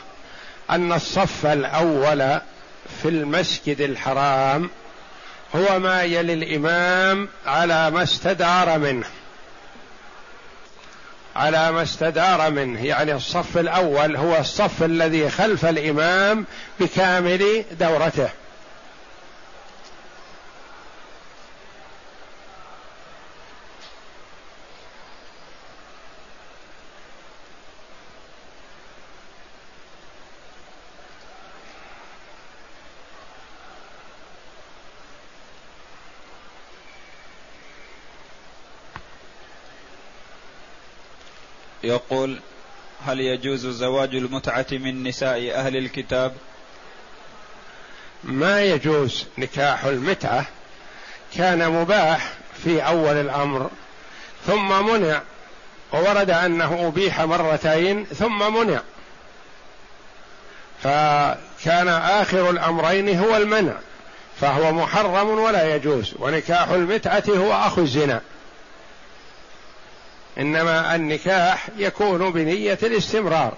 [0.70, 2.40] أن الصف الأول
[3.02, 4.70] في المسجد الحرام
[5.56, 9.06] هو ما يلي الإمام على ما استدار منه.
[11.36, 12.84] على ما استدار منه.
[12.84, 16.46] يعني الصف الأول هو الصف الذي خلف الإمام
[16.80, 18.28] بكامل دورته.
[41.96, 42.38] يقول
[43.06, 46.32] هل يجوز زواج المتعة من نساء أهل الكتاب؟
[48.24, 50.46] ما يجوز نكاح المتعة.
[51.36, 52.32] كان مباح
[52.64, 53.70] في أول الأمر
[54.46, 55.22] ثم منع
[55.92, 58.80] وورد أنه أبيح مرتين ثم منع.
[60.82, 63.74] فكان آخر الأمرين هو المنع
[64.40, 68.20] فهو محرم ولا يجوز ونكاح المتعة هو أخو الزنا.
[70.38, 73.54] إنما النكاح يكون بنية الاستمرار.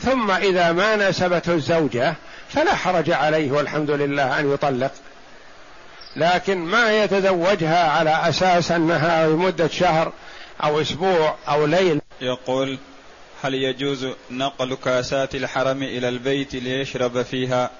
[0.00, 2.14] ثم إذا ما ناسبته الزوجة
[2.48, 4.92] فلا حرج عليه والحمد لله أن يطلق.
[6.16, 10.12] لكن ما يتزوجها على أساس أنها لمدة شهر
[10.62, 12.78] أو أسبوع أو ليل يقول
[13.42, 17.70] هل يجوز نقل كاسات الحرم إلى البيت ليشرب فيها؟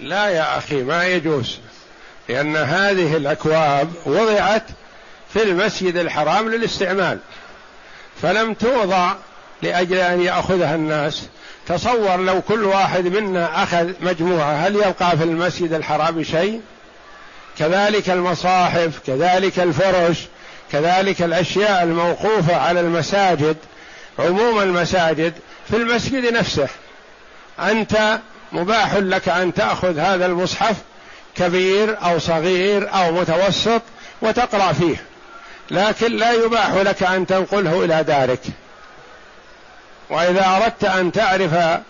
[0.00, 1.58] لا يا أخي ما يجوز
[2.28, 4.64] لأن هذه الأكواب وضعت
[5.32, 7.18] في المسجد الحرام للاستعمال.
[8.22, 9.12] فلم توضع
[9.62, 11.26] لأجل أن يأخذها الناس.
[11.66, 16.60] تصور لو كل واحد منا أخذ مجموعة هل يبقى في المسجد الحرام شيء؟
[17.58, 20.18] كذلك المصاحف كذلك الفرش
[20.72, 23.56] كذلك الأشياء الموقوفة على المساجد
[24.18, 25.32] عموم المساجد
[25.70, 26.68] في المسجد نفسه.
[27.60, 28.18] أنت
[28.52, 30.76] مباح لك أن تأخذ هذا المصحف
[31.36, 33.82] كبير أو صغير أو متوسط
[34.22, 34.96] وتقرأ فيه.
[35.70, 38.40] لكن لا يباح لك أن تنقله إلى دارك.
[40.10, 41.80] وإذا أردت أن تعرف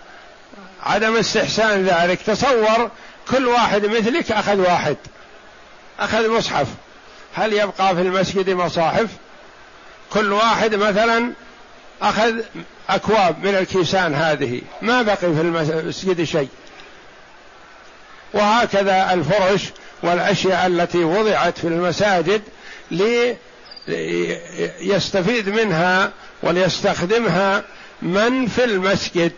[0.82, 2.90] عدم استحسان ذلك تصور
[3.30, 4.96] كل واحد مثلك أخذ واحد
[6.00, 6.66] أخذ مصحف.
[7.34, 9.06] هل يبقى في المسجد مصاحف؟
[10.12, 11.32] كل واحد مثلا
[12.02, 12.34] أخذ
[12.88, 16.48] أكواب من الكيسان هذه ما بقي في المسجد شيء.
[18.34, 19.62] وهكذا الفرش
[20.02, 22.42] والأشياء التي وضعت في المساجد
[23.88, 27.64] ليستفيد منها وليستخدمها
[28.02, 29.32] من في المسجد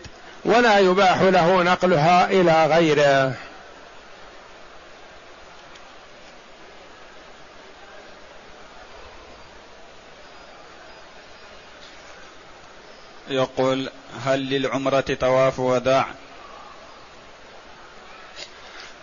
[0.45, 3.35] ولا يباح له نقلها إلى غيره.
[13.29, 13.89] يقول
[14.25, 16.05] هل للعمرة طواف وداع؟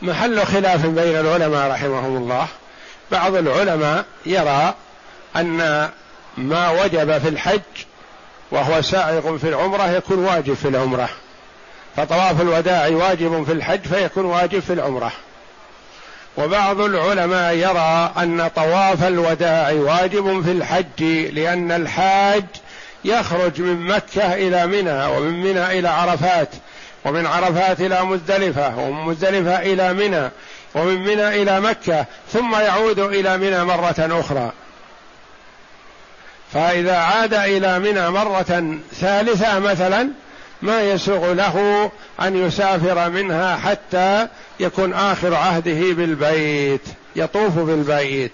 [0.03, 2.49] محل خلاف بين العلماء رحمهم الله.
[3.11, 4.75] بعض العلماء يرى
[5.41, 5.89] أن
[6.37, 7.61] ما وجب في الحج
[8.51, 11.09] وهو سائغ في العمرة يكون واجب في العمرة.
[11.97, 15.13] فطواف الوداع واجب في الحج فيكون واجب في العمرة.
[16.37, 22.45] وبعض العلماء يرى أن طواف الوداع واجب في الحج لأن الحاج
[23.05, 26.49] يخرج من مكة إلى منى ومن منى إلى عرفات
[27.05, 30.31] ومن عرفات إلى مزدلفة ومن مزدلفة إلى منى
[30.75, 34.53] ومن منى إلى مكة ثم يعود إلى منى مرة أخرى.
[36.53, 40.09] فإذا عاد إلى منى مرة ثالثة مثلا
[40.63, 44.29] ما يسوغ له أن يسافر منها حتى
[44.61, 46.81] يكون آخر عهده بالبيت
[47.17, 48.33] يطوف بالبيت.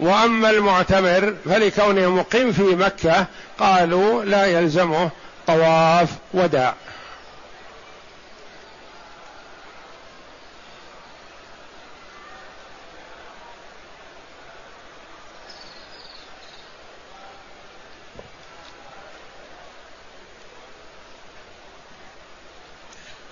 [0.00, 3.26] وأما المعتمر فلكونه مقيم في مكة
[3.58, 5.10] قالوا لا يلزمه
[5.46, 6.74] طواف وداع.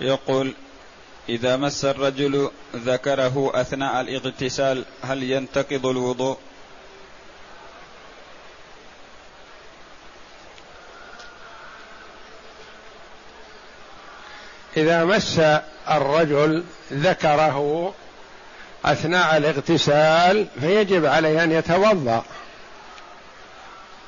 [0.01, 0.53] يقول
[1.29, 6.37] إذا مس الرجل ذكره أثناء الاغتسال هل ينتقض الوضوء؟
[14.77, 15.41] إذا مس
[15.89, 17.93] الرجل ذكره
[18.85, 22.23] أثناء الاغتسال فيجب عليه أن يتوضأ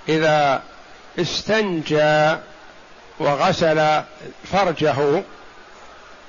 [0.10, 0.64] إذا
[1.20, 2.38] استنجى
[3.20, 4.02] وغسل
[4.52, 5.24] فرجه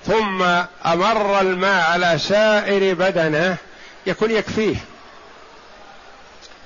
[0.06, 0.42] ثم
[0.86, 3.56] أمر الماء على سائر بدنه
[4.06, 4.76] يكون يكفيه.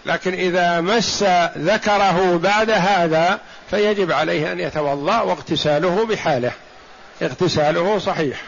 [0.07, 1.24] لكن إذا مس
[1.59, 6.53] ذكره بعد هذا فيجب عليه أن يتوضأ واغتساله بحاله.
[7.22, 8.41] اغتساله صحيح.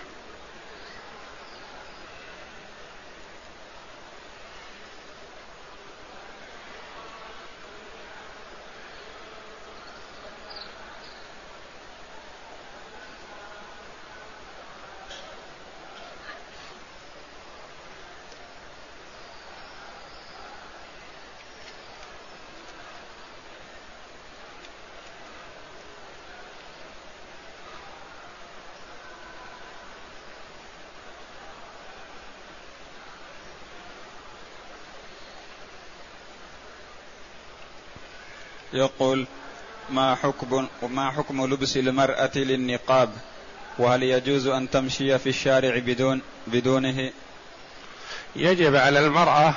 [38.77, 39.27] يقول
[39.91, 43.11] ما حكم ما حكم لبس المرأة للنقاب؟
[43.79, 47.11] وهل يجوز أن تمشي في الشارع بدون بدونه؟
[48.37, 49.55] يجب على المرأة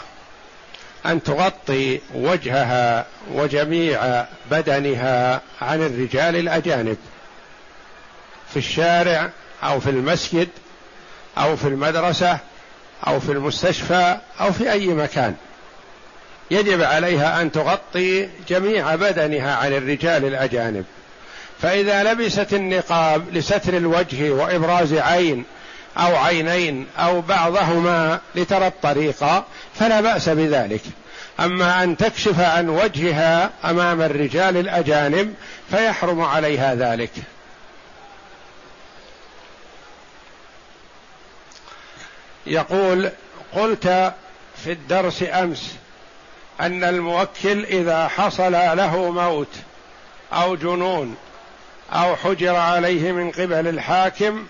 [1.06, 6.98] أن تغطي وجهها وجميع بدنها عن الرجال الأجانب
[8.54, 9.30] في الشارع
[9.64, 10.50] أو في المسجد
[11.38, 12.40] أو في المدرسة
[13.08, 15.36] أو في المستشفى أو في أي مكان.
[16.52, 20.86] يجب عليها أن تغطي جميع بدنها عن الرجال الأجانب.
[21.62, 25.46] فإذا لبست النقاب لستر الوجه وإبراز عين
[25.98, 29.44] أو عينين أو بعضهما لترى الطريق
[29.76, 30.82] فلا بأس بذلك.
[31.40, 35.34] أما أن تكشف عن وجهها أمام الرجال الأجانب
[35.72, 37.12] فيحرم عليها ذلك.
[42.48, 43.10] يقول
[43.56, 44.14] قلت
[44.64, 45.76] في الدرس أمس
[46.60, 49.56] أن الموكل إذا حصل له موت
[50.34, 51.16] أو جنون
[51.92, 54.48] أو حجر عليه من قبل الحاكم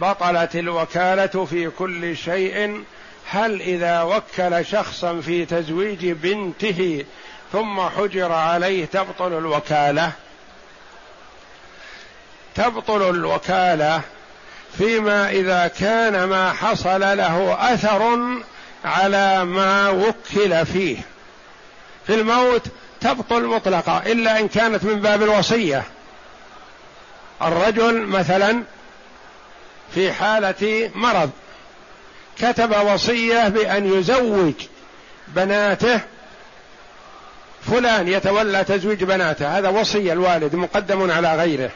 [0.00, 2.84] بطلت الوكالة في كل شيء
[3.30, 7.04] هل إذا وكل شخصا في تزويج بنته
[7.52, 10.12] ثم حجر عليه تبطل الوكالة؟
[12.54, 14.00] تبطل الوكالة
[14.78, 18.18] فيما إذا كان ما حصل له أثر
[18.84, 21.13] على ما وكل فيه.
[22.06, 22.62] في الموت
[23.00, 25.82] تبطل مطلقه إلا إن كانت من باب الوصية.
[27.42, 28.62] الرجل مثلا
[29.94, 31.30] في حالة مرض
[32.38, 34.54] كتب وصية بأن يزوج
[35.28, 36.00] بناته
[37.70, 41.70] فلان يتولى تزويج بناته هذا وصية الوالد مقدم على غيره.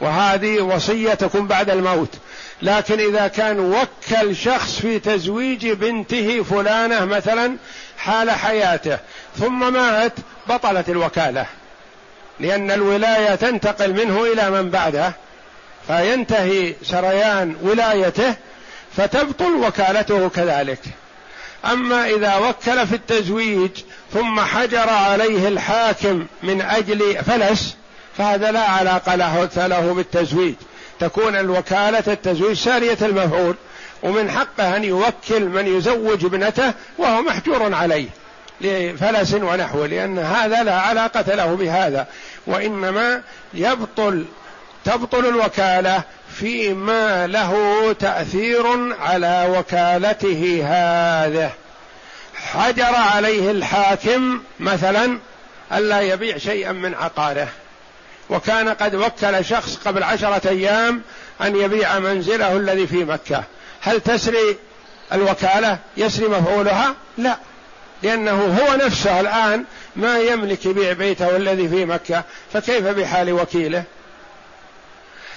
[0.00, 2.14] وهذه وصيه تكون بعد الموت.
[2.62, 7.56] لكن إذا كان وكل شخص في تزويج بنته فلانة مثلا
[7.98, 8.98] حال حياته
[9.38, 10.12] ثم مات
[10.48, 11.46] بطلت الوكالة.
[12.40, 15.12] لأن الولاية تنتقل منه إلى من بعده
[15.86, 18.34] فينتهي سريان ولايته
[18.96, 20.80] فتبطل وكالته كذلك.
[21.64, 23.70] أما إذا وكل في التزويج
[24.12, 27.76] ثم حجر عليه الحاكم من أجل فلس
[28.18, 30.54] فهذا لا علاقة له, له بالتزويج.
[31.00, 33.54] تكون الوكالة التزويج سارية المفعول
[34.02, 38.08] ومن حقه أن يوكل من يزوج ابنته وهو محجور عليه
[38.60, 42.06] لفلس ونحوه لأن هذا لا علاقة له بهذا.
[42.46, 43.22] وإنما
[43.54, 44.24] يبطل
[44.84, 46.02] تبطل الوكالة
[46.34, 51.50] فيما له تأثير على وكالته هذه.
[52.34, 55.18] حجر عليه الحاكم مثلا
[55.72, 57.48] ألا يبيع شيئا من عقاره.
[58.30, 61.02] وكان قد وكل شخص قبل عشرة أيام
[61.40, 63.44] أن يبيع منزله الذي في مكة.
[63.80, 64.56] هل تسري
[65.12, 67.36] الوكالة؟ يسري مفعولها؟ لا.
[68.02, 69.64] لأنه هو نفسه الآن
[69.96, 72.24] ما يملك يبيع بيته الذي في مكة.
[72.52, 73.84] فكيف بحال وكيله؟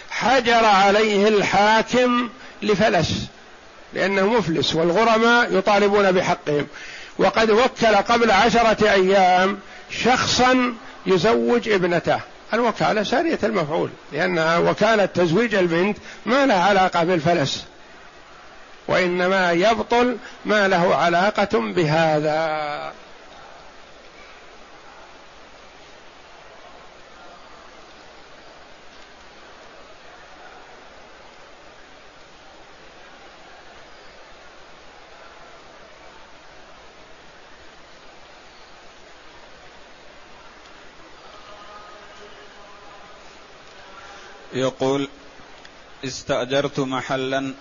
[0.10, 2.30] حجر عليه الحاكم
[2.62, 3.12] لفلس
[3.94, 6.68] لأنه مفلس والغرماء يطالبون بحقهم.
[7.18, 10.74] وقد وكل قبل عشرة أيام شخصا
[11.06, 12.20] يزوج ابنته.
[12.54, 17.66] الوكالة سارية المفعول لأن وكالة تزويج البنت ما لها علاقة بالفلس
[18.88, 22.93] وإنما يبطل ما له علاقة بهذا.
[44.54, 45.08] يقول
[46.06, 47.54] استأجرت محلا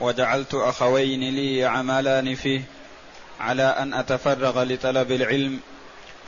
[0.00, 2.62] وجعلت أخوين لي يعملان فيه
[3.40, 5.60] على أن أتفرغ لطلب العلم.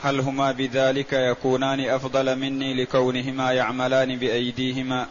[0.03, 5.07] هل هما بذلك يكونان أفضل مني لكونهما يعملان بأيديهما؟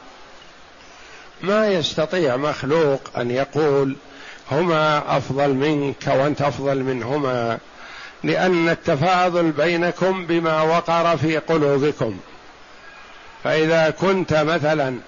[1.43, 3.97] ما يستطيع مخلوق أن يقول
[4.51, 7.59] هما أفضل منك وأنت أفضل منهما
[8.25, 12.19] لأن التفاضل بينكم بما وقر في قلوبكم.
[13.45, 14.99] فإذا كنت مثلا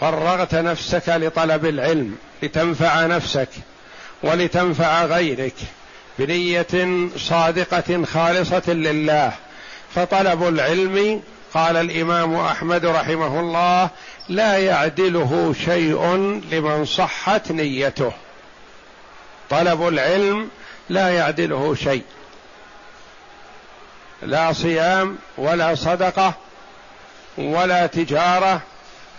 [0.00, 3.48] فرغت نفسك لطلب العلم لتنفع نفسك
[4.22, 5.54] ولتنفع غيرك
[6.18, 9.32] بنية صادقة خالصة لله.
[9.94, 11.22] فطلب العلم
[11.54, 13.90] قال الإمام أحمد رحمه الله
[14.28, 16.06] لا يعدله شيء
[16.52, 18.12] لمن صحت نيته.
[19.50, 20.48] طلب العلم
[20.88, 22.02] لا يعدله شيء.
[24.22, 26.34] لا صيام ولا صدقة
[27.38, 28.60] ولا تجارة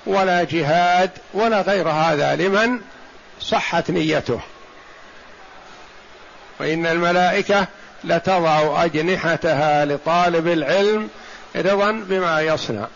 [0.06, 2.80] ولا جهاد ولا غير هذا لمن
[3.42, 4.40] صحت نيته.
[6.60, 7.68] وإن الملائكة
[8.04, 11.10] لتضع أجنحتها لطالب العلم
[11.56, 12.88] رضا بما يصنع.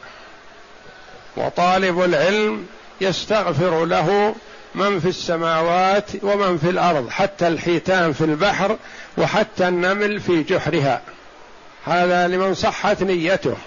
[1.38, 2.68] وطالب العلم
[3.02, 4.36] يستغفر له
[4.76, 8.78] من في السماوات ومن في الأرض حتى الحيتان في البحر
[9.18, 11.02] وحتى النمل في جحرها.
[11.86, 13.58] هذا لمن صحت نيته.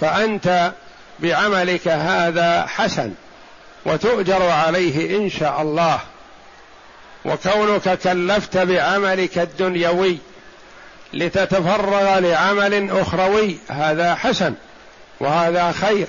[0.00, 0.72] فأنت
[1.18, 3.12] بعملك هذا حسن
[3.86, 6.00] وتؤجر عليه إن شاء الله.
[7.24, 10.18] وكونك كلفت بعملك الدنيوي
[11.12, 14.54] لتتفرغ لعمل أخروي هذا حسن
[15.20, 16.06] وهذا خير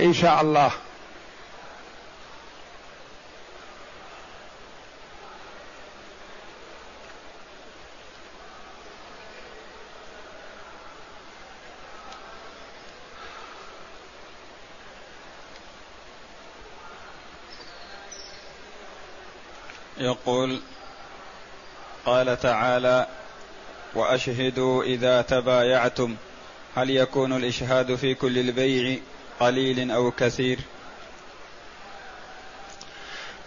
[0.00, 0.70] إن شاء الله.
[20.16, 20.60] يقول
[22.06, 23.06] قال تعالى
[23.94, 26.16] وأشهدوا إذا تبايعتم
[26.76, 28.98] هل يكون الإشهاد في كل البيع
[29.40, 30.58] قليل أو كثير؟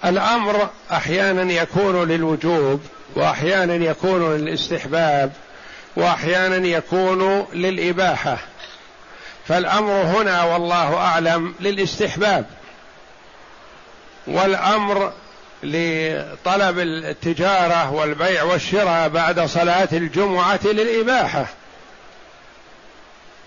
[0.06, 2.82] الأمر أحيانا يكون للوجوب
[3.16, 5.32] وأحيانا يكون للاستحباب
[5.96, 8.38] وأحيانا يكون للإباحة
[9.48, 12.46] فالأمر هنا والله أعلم للاستحباب
[14.28, 15.14] والأمر
[15.64, 21.46] لطلب التجارة والبيع والشراء بعد صلاة الجمعة للإباحة.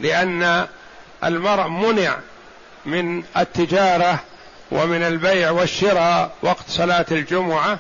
[0.01, 0.67] لأن
[1.25, 2.17] المرء منع
[2.87, 4.19] من التجارة
[4.71, 7.79] ومن البيع والشراء وقت صلاة الجمعة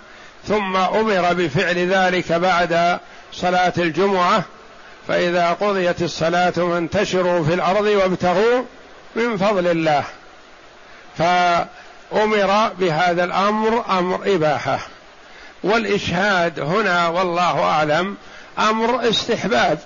[0.49, 2.99] ثم أمر بفعل ذلك بعد
[3.33, 4.43] صلاة الجمعة.
[5.09, 8.63] فإذا قضيت الصلاة فانتشروا في الأرض وابتغوا
[9.17, 10.05] من فضل الله.
[11.19, 11.23] ف
[12.15, 14.79] أمر بهذا الأمر أمر إباحة.
[15.63, 18.17] والإشهاد هنا والله أعلم
[18.59, 19.79] أمر استحباب.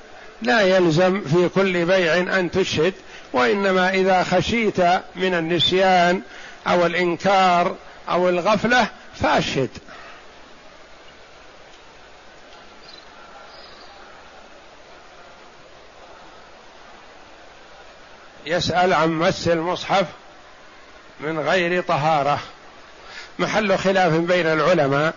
[0.43, 2.95] لا يلزم في كل بيع أن تشهد
[3.33, 4.81] وإنما إذا خشيت
[5.17, 6.23] من النسيان
[6.67, 7.75] أو الإنكار
[8.09, 9.71] أو الغفلة فأشهد.
[18.47, 20.07] يسأل عن مس المصحف
[21.21, 22.39] من غير طهارة.
[23.39, 25.15] محل خلاف بين العلماء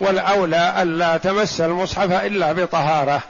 [0.00, 3.22] والأولى الا تمس المصحف إلا بطهارة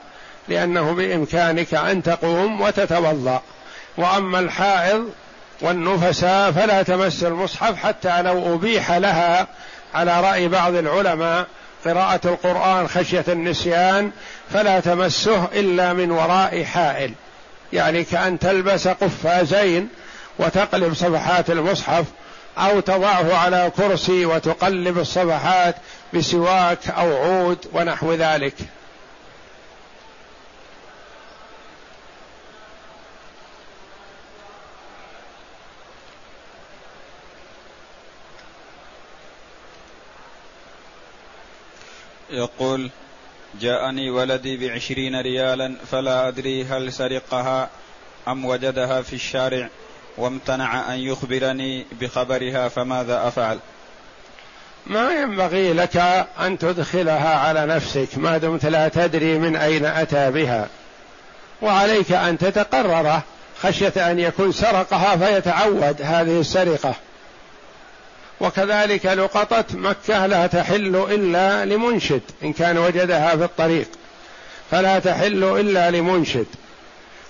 [0.48, 3.42] لأنه بإمكانك أن تقوم وتتوضأ.
[3.96, 5.10] وأما الحائض
[5.60, 9.46] والنفساء فلا تمس المصحف حتى لو أبيح لها
[9.94, 11.46] على رأي بعض العلماء
[11.84, 14.10] قراءة القرآن خشية النسيان
[14.52, 17.12] فلا تمسه إلا من وراء حائل.
[17.72, 19.88] يعني كأن تلبس قفازين
[20.38, 22.04] وتقلب صفحات المصحف
[22.58, 25.76] أو تضعه على كرسي وتقلب الصفحات
[26.14, 28.54] بسواك أو عود ونحو ذلك.
[42.30, 42.90] يقول
[43.60, 47.70] جاءني ولدي بعشرين ريالا فلا أدري هل سرقها
[48.28, 49.68] أم وجدها في الشارع.
[50.16, 53.58] وامتنع أن يخبرني بخبرها فماذا أفعل؟
[54.86, 55.96] ما ينبغي لك
[56.40, 60.68] أن تدخلها على نفسك ما دمت لا تدري من أين أتى بها.
[61.62, 63.22] وعليك أن تتقرره
[63.62, 66.94] خشية أن يكون سرقها فيتعود هذه السرقة.
[68.40, 73.88] وكذلك لقطة مكة لا تحل إلا لمنشد إن كان وجدها في الطريق.
[74.70, 76.46] فلا تحل إلا لمنشد.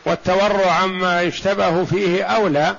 [0.07, 2.77] والتورع عما يشتبه فيه أولى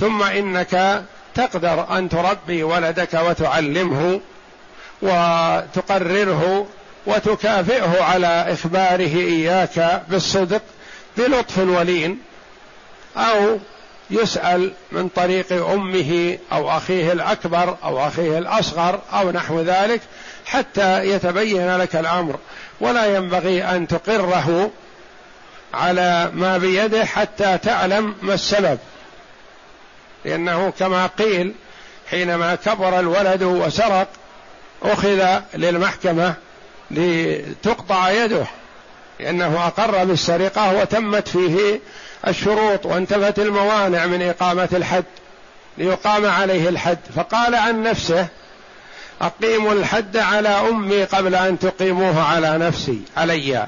[0.00, 1.04] ثم إنك
[1.34, 4.20] تقدر أن تربي ولدك وتعلمه
[5.02, 6.66] وتقرره
[7.06, 10.62] وتكافئه على إخباره إياك بالصدق
[11.16, 12.18] بلطف ولين
[13.16, 13.58] أو
[14.10, 20.00] يسأل من طريق أمه أو أخيه الأكبر أو أخيه الأصغر أو نحو ذلك
[20.46, 22.38] حتى يتبين لك الأمر.
[22.80, 24.70] ولا ينبغي أن تقره
[25.74, 28.78] على ما بيده حتى تعلم ما السبب.
[30.24, 31.54] لأنه كما قيل
[32.10, 34.08] حينما كبر الولد وسرق
[34.82, 36.34] أخذ للمحكمة
[36.90, 38.46] لتقطع يده
[39.20, 41.80] لأنه أقر بالسرقة وتمت فيه
[42.28, 45.04] الشروط وانتفت الموانع من إقامة الحد
[45.78, 46.98] ليقام عليه الحد.
[47.16, 48.26] فقال عن نفسه
[49.20, 53.66] أقيموا الحد على أمي قبل أن تقيموه على نفسي علي.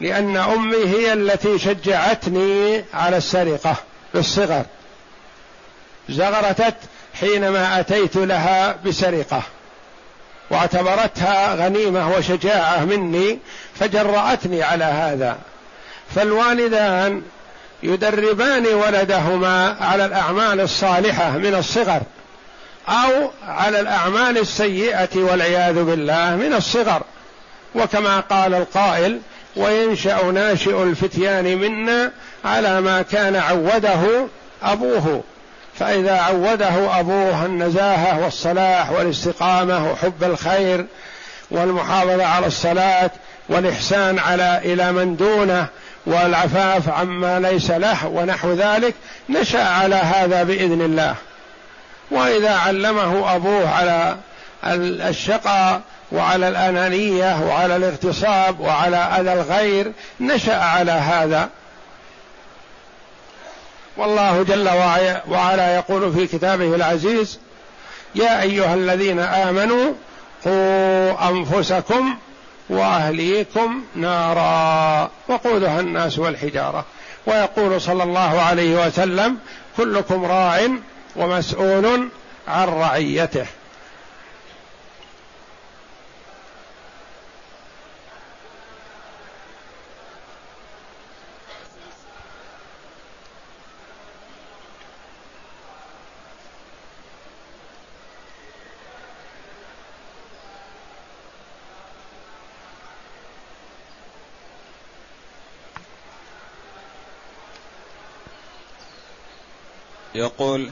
[0.00, 3.76] لأن أمي هي التي شجعتني على السرقة
[4.12, 4.64] في الصغر
[6.08, 6.74] زغرتت
[7.20, 9.42] حينما أتيت لها بسرقة.
[10.50, 13.38] واعتبرتها غنيمة وشجاعة مني
[13.74, 15.38] فجرأتني على هذا.
[16.14, 17.22] فالوالدان
[17.82, 22.02] يدربان ولدهما على الأعمال الصالحة من الصغر
[22.88, 27.02] أو على الأعمال السيئة والعياذ بالله من الصغر.
[27.74, 29.20] وكما قال القائل
[29.56, 32.12] وينشأ ناشئ الفتيان منا
[32.44, 34.26] على ما كان عوده
[34.62, 35.22] أبوه.
[35.78, 40.86] فإذا عوده أبوه النزاهة والصلاح والاستقامة وحب الخير
[41.50, 43.10] والمحافظة على الصلاة
[43.48, 45.66] والإحسان على إلى من دونه
[46.06, 48.94] والعفاف عما ليس له ونحو ذلك
[49.28, 51.14] نشأ على هذا بإذن الله.
[52.10, 54.16] وإذا علمه أبوه على
[55.08, 55.80] الشقاء
[56.12, 61.48] وعلى الأنانية وعلى الاغتصاب وعلى أذى الغير نشأ على هذا.
[63.96, 64.68] والله جل
[65.28, 67.38] وعلا يقول في كتابه العزيز
[68.14, 69.92] يا أيها الذين آمنوا
[70.44, 72.16] قوا أنفسكم
[72.68, 75.10] وأهليكم نارا.
[75.28, 76.84] وقودها الناس والحجارة.
[77.26, 79.38] ويقول صلى الله عليه وسلم
[79.76, 80.68] كلكم راع
[81.16, 82.08] ومسؤول
[82.48, 83.46] عن رعيته.
[110.40, 110.70] يقول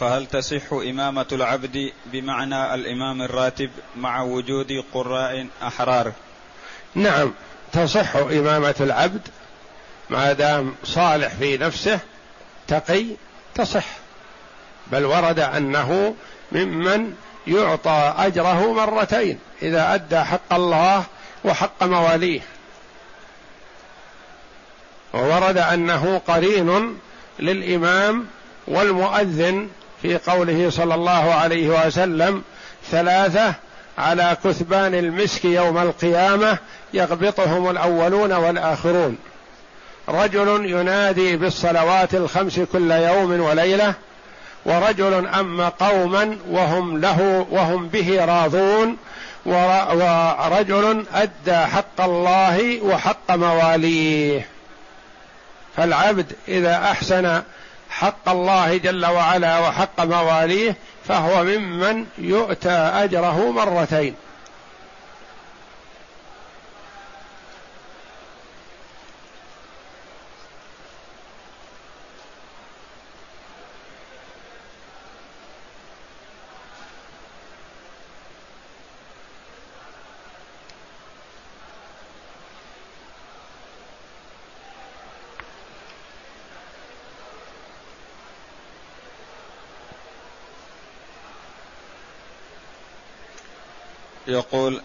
[0.00, 6.12] فهل تصح إمامة العبد بمعنى الإمام الراتب مع وجود قراء أحرار؟
[6.94, 7.32] نعم
[7.72, 9.28] تصح إمامة العبد
[10.10, 11.98] ما دام صالح في نفسه
[12.68, 13.06] تقي
[13.54, 13.86] تصح.
[14.86, 16.14] بل ورد أنه
[16.52, 17.14] ممن
[17.46, 21.04] يعطى أجره مرتين إذا أدى حق الله
[21.44, 22.40] وحق مواليه.
[25.14, 26.98] وورد أنه قرين
[27.38, 28.26] للإمام
[28.68, 29.68] والمؤذن
[30.02, 32.42] في قوله صلى الله عليه وسلم
[32.90, 33.54] ثلاثة
[33.98, 36.58] على كثبان المسك يوم القيامة
[36.94, 39.18] يغبطهم الأولون والآخرون.
[40.08, 43.94] رجل ينادي بالصلوات الخمس كل يوم وليلة
[44.64, 48.96] ورجل أما قوما وهم له وهم به راضون
[49.46, 54.46] ورجل أدى حق الله وحق مواليه.
[55.76, 57.42] فالعبد إذا أحسن
[57.90, 64.14] حق الله جل وعلا وحق مواليه فهو ممن يؤتى أجره مرتين.
[94.52, 94.80] يقول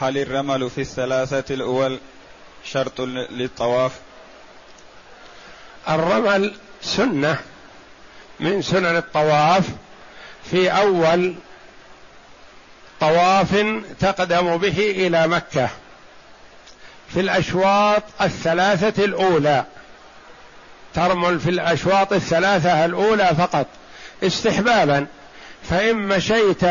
[0.00, 1.98] هل الرمل في الثلاثة الأول
[2.64, 3.92] شرط للطواف؟
[5.88, 7.38] الرمل سنة.
[8.40, 9.64] من سنن الطواف
[10.50, 11.34] في أول
[13.00, 13.66] طواف
[14.00, 15.68] تقدم به إلى مكة.
[17.08, 19.64] في الأشواط الثلاثة الأولى.
[20.94, 23.66] ترمل في الأشواط الثلاثة الأولى فقط
[24.22, 25.06] استحبابا.
[25.70, 26.62] فإن مشيت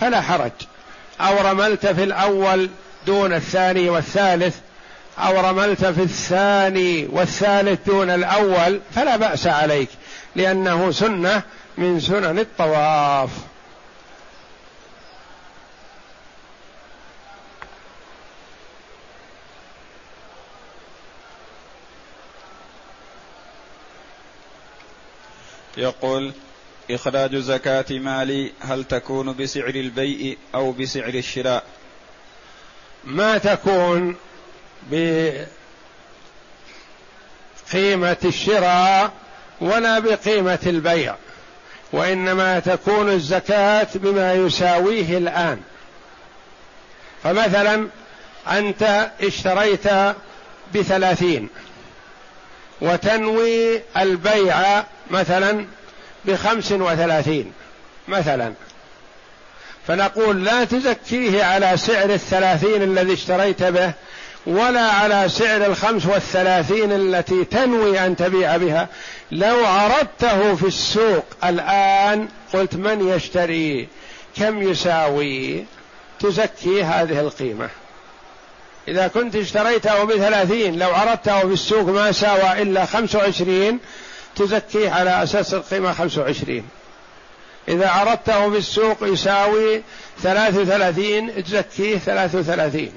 [0.00, 0.52] فلا حرج.
[1.20, 2.70] أو رملت في الأول
[3.06, 4.56] دون الثاني والثالث
[5.18, 9.88] أو رملت في الثاني والثالث دون الأول فلا بأس عليك
[10.36, 11.42] لأنه سنة
[11.78, 13.30] من سنن الطواف.
[25.76, 26.32] يقول
[26.90, 31.64] إخراج زكاة مالي هل تكون بسعر البيع أو بسعر الشراء؟
[33.04, 34.16] ما تكون
[34.90, 35.46] بقيمة
[38.24, 39.12] الشراء
[39.60, 41.16] ولا بقيمة البيع
[41.92, 45.60] وإنما تكون الزكاة بما يساويه الآن.
[47.22, 47.88] فمثلا
[48.48, 49.88] أنت اشتريت
[50.74, 51.48] بثلاثين
[52.80, 55.66] وتنوي البيع مثلا
[56.24, 57.52] بخمس وثلاثين
[58.08, 58.52] مثلا.
[59.86, 63.92] فنقول لا تزكيه على سعر الثلاثين الذي اشتريت به
[64.46, 68.88] ولا على سعر الخمس والثلاثين التي تنوي أن تبيع بها.
[69.32, 73.88] لو عرضته في السوق الآن قلت من يشتري؟
[74.36, 75.64] كم يساوي؟
[76.20, 77.68] تزكي هذه القيمة.
[78.88, 83.78] إذا كنت اشتريته بثلاثين لو عرضته في السوق ما ساوى إلا خمسة وعشرين
[84.36, 86.68] تزكيه على أساس القيمة خمسة وعشرين.
[87.68, 89.82] إذا عرضته في السوق يساوي
[90.22, 92.92] ثلاث وثلاثين تزكيه ثلاث وثلاثين.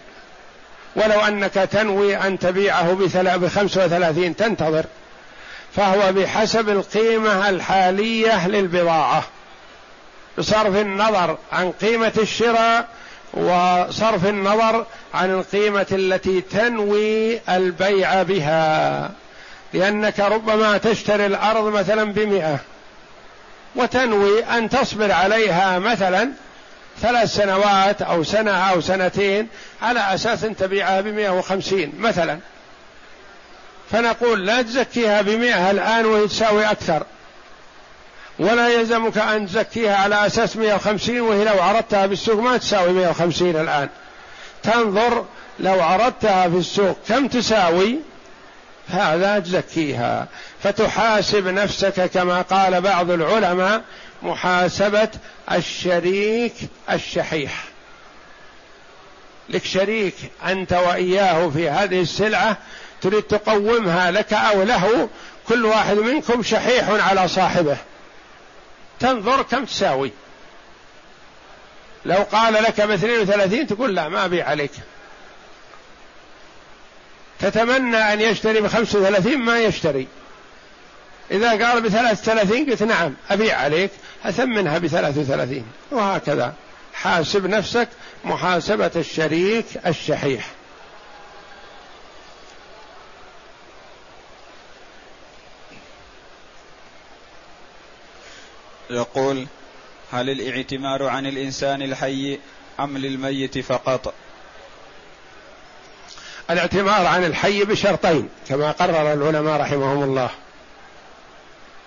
[0.95, 2.93] ولو أنك تنوي أن تبيعه
[3.37, 4.85] بخمسة وثلاثين تنتظر.
[5.75, 9.23] فهو بحسب القيمة الحالية للبضاعة.
[10.37, 12.87] بصرف النظر عن قيمة الشراء
[13.33, 19.11] وصرف النظر عن القيمة التي تنوي البيع بها.
[19.73, 22.59] لأنك ربما تشتري الأرض مثلا بمئة
[23.75, 26.31] وتنوي أن تصبر عليها مثلا
[27.01, 29.47] ثلاث سنوات أو سنة أو سنتين
[29.81, 32.39] على أساس أن تبيعها بمئة وخمسين مثلا.
[33.91, 37.03] فنقول لا تزكيها بمئة الآن وهي تساوي أكثر.
[38.39, 43.89] ولا يلزمك أن تزكيها على أساس 150 وهي لو عرضتها بالسوق ما تساوي 150 الآن.
[44.63, 45.25] تنظر
[45.59, 47.99] لو عرضتها في السوق كم تساوي؟
[48.87, 50.27] هذا تزكيها.
[50.63, 53.81] فتحاسب نفسك كما قال بعض العلماء
[54.23, 55.09] محاسبة
[55.51, 56.53] الشريك
[56.91, 57.63] الشحيح.
[59.49, 60.15] لك شريك
[60.45, 62.57] أنت وإياه في هذه السلعة
[63.01, 65.09] تريد تقومها لك أو له
[65.47, 67.77] كل واحد منكم شحيح على صاحبه.
[68.99, 70.11] تنظر كم تساوي.
[72.05, 74.71] لو قال لك ب 32 تقول لا ما أبيع عليك.
[77.41, 80.07] تتمنى أن يشتري ب 35 ما يشتري.
[81.31, 83.91] إذا قال ب 33 قلت نعم أبيع عليك
[84.25, 86.53] أثمنها ب 33 وهكذا.
[86.93, 87.87] حاسب نفسك
[88.25, 90.51] محاسبة الشريك الشحيح.
[98.89, 99.47] يقول
[100.11, 102.39] هل الاعتمار عن الإنسان الحي
[102.79, 104.13] أم للميت فقط؟
[106.49, 110.29] الاعتمار عن الحي بشرطين كما قرر العلماء رحمهم الله.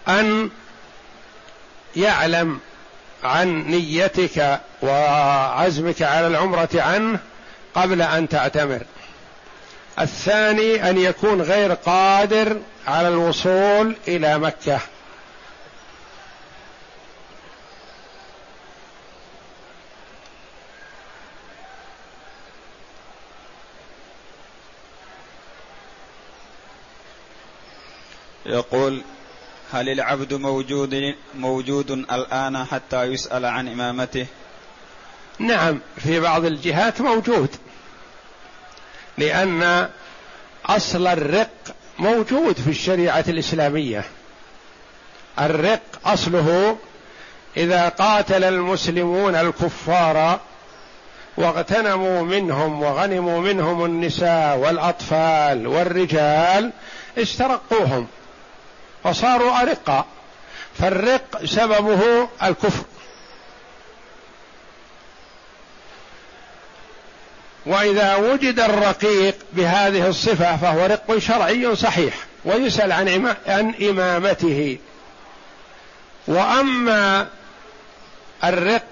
[0.09, 0.51] أن
[1.97, 2.59] يعلم
[3.25, 7.19] عن نيتك وعزمك على العمرة عنه
[7.75, 8.83] قبل أن تعتمر.
[10.01, 14.81] الثاني أن يكون غير قادر على الوصول إلى مكة.
[28.47, 29.03] يقول
[29.73, 34.27] هل العبد موجود موجود الآن حتى يسأل عن إمامته؟
[35.39, 37.49] نعم في بعض الجهات موجود.
[39.19, 39.89] لأن
[40.67, 44.05] أصل الرق موجود في الشريعة الإسلامية.
[45.41, 46.77] الرق أصله
[47.57, 50.41] إذا قاتل المسلمون الكفار
[51.37, 56.73] واغتنموا منهم وغنموا منهم النساء والأطفال والرجال
[57.19, 58.07] استرقوهم
[59.05, 60.05] فصاروا أرقا
[60.79, 62.85] فالرق سببه الكفر.
[67.67, 74.79] وإذا وجد الرقيق بهذه الصفة فهو رق شرعي صحيح ويسأل عن عن إمامته.
[76.27, 77.29] وأما
[78.45, 78.83] الرق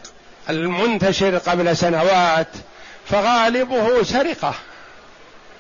[0.51, 2.49] المنتشر قبل سنوات
[3.11, 4.55] فغالبه سرقة.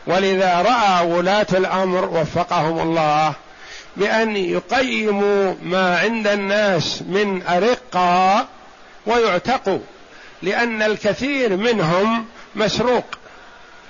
[0.06, 3.34] ولذا رأى ولاة الأمر وفقهم الله
[3.96, 8.46] بأن يقيموا ما عند الناس من أرقة
[9.06, 9.78] ويعتقوا
[10.42, 13.04] لأن الكثير منهم مسروق.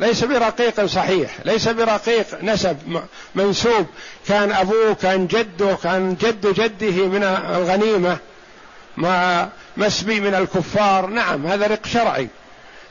[0.00, 3.02] ليس برقيق صحيح ليس برقيق نسب
[3.34, 3.86] منسوب.
[4.28, 7.22] كان أبوه كان جده كان جد جده من
[7.56, 8.18] الغنيمة
[8.96, 11.06] مع مسبي من الكفار.
[11.06, 12.28] نعم هذا رق شرعي.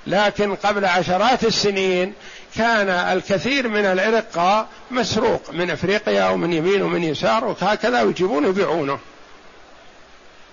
[0.07, 2.14] لكن قبل عشرات السنين
[2.55, 8.99] كان الكثير من الأرقاء مسروق من إفريقيا ومن يمين ومن يسار وهكذا يجيبونه يبيعونه.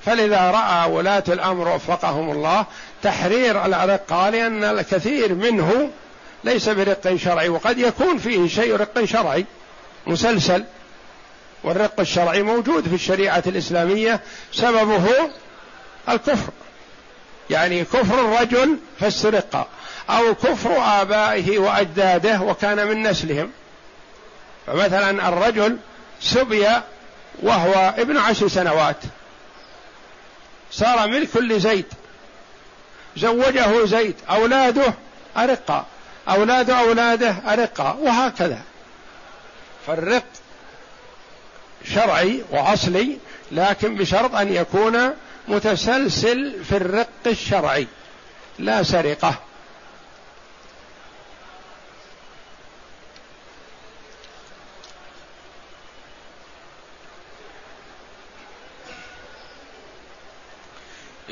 [0.05, 2.67] فلذا رأى ولاة الأمر وفقهم الله
[3.03, 5.91] تحرير الارقاء لأن الكثير منه
[6.45, 9.47] ليس برق شرعي وقد يكون فيه شيء رق شرعي
[10.07, 10.65] مسلسل.
[11.65, 14.21] والرق الشرعي موجود في الشريعة الإسلامية
[14.53, 15.07] سببه
[16.09, 16.53] الكفر.
[17.51, 19.69] يعني كفر الرجل فاسترق.
[20.11, 23.51] أو كفر آبائه وأجداده وكان من نسلهم.
[24.67, 25.79] فمثلا الرجل
[26.21, 26.67] سبي
[27.43, 28.97] وهو ابن عشر سنوات.
[30.71, 31.87] صار ملك لزيد.
[33.17, 34.15] زوجه زيد.
[34.31, 34.95] أولاده
[35.37, 35.87] أرقا
[36.29, 38.61] أولاد أولاده أرقا وهكذا.
[39.87, 40.25] فالرق
[41.95, 43.19] شرعي وأصلي
[43.53, 45.11] لكن بشرط أن يكون
[45.49, 47.87] متسلسل في الرق الشرعي.
[48.59, 49.35] لا سرقة.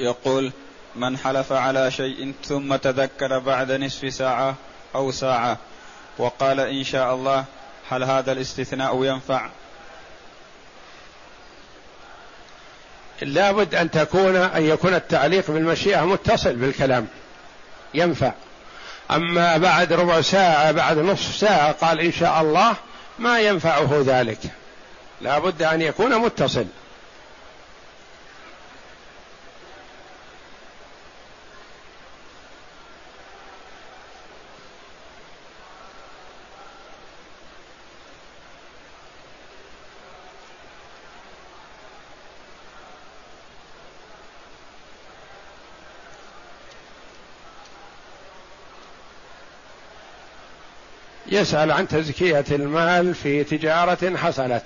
[0.07, 0.53] يقول
[0.97, 4.55] من حلف على شيء ثم تذكر بعد نصف ساعة
[4.95, 5.59] أو ساعة
[6.19, 7.45] وقال إن شاء الله
[7.91, 9.49] هل هذا الاستثناء ينفع؟
[13.23, 17.07] لابد أن تكون أن يكون التعليق بالمشيئة متصل بالكلام.
[17.95, 18.33] ينفع.
[19.11, 22.77] أما بعد ربع ساعة بعد نصف ساعة قال إن شاء الله
[23.19, 24.39] ما ينفعه ذلك.
[25.21, 26.67] لابد أن يكون متصل.
[51.37, 54.63] يسأل عن تزكية المال في تجارة حصلت.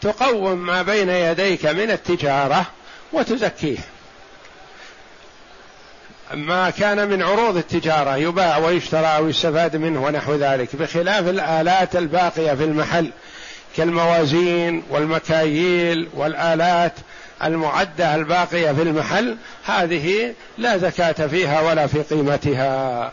[0.00, 2.66] تقوم ما بين يديك من التجارة
[3.12, 3.78] وتزكيه.
[6.34, 12.64] ما كان من عروض التجارة يباع ويشترى ويستفاد منه ونحو ذلك بخلاف الآلات الباقية في
[12.64, 13.10] المحل
[13.76, 16.92] كالموازين والمكاييل والآلات
[17.44, 23.12] المعدة الباقية في المحل هذه لا زكاة فيها ولا في قيمتها.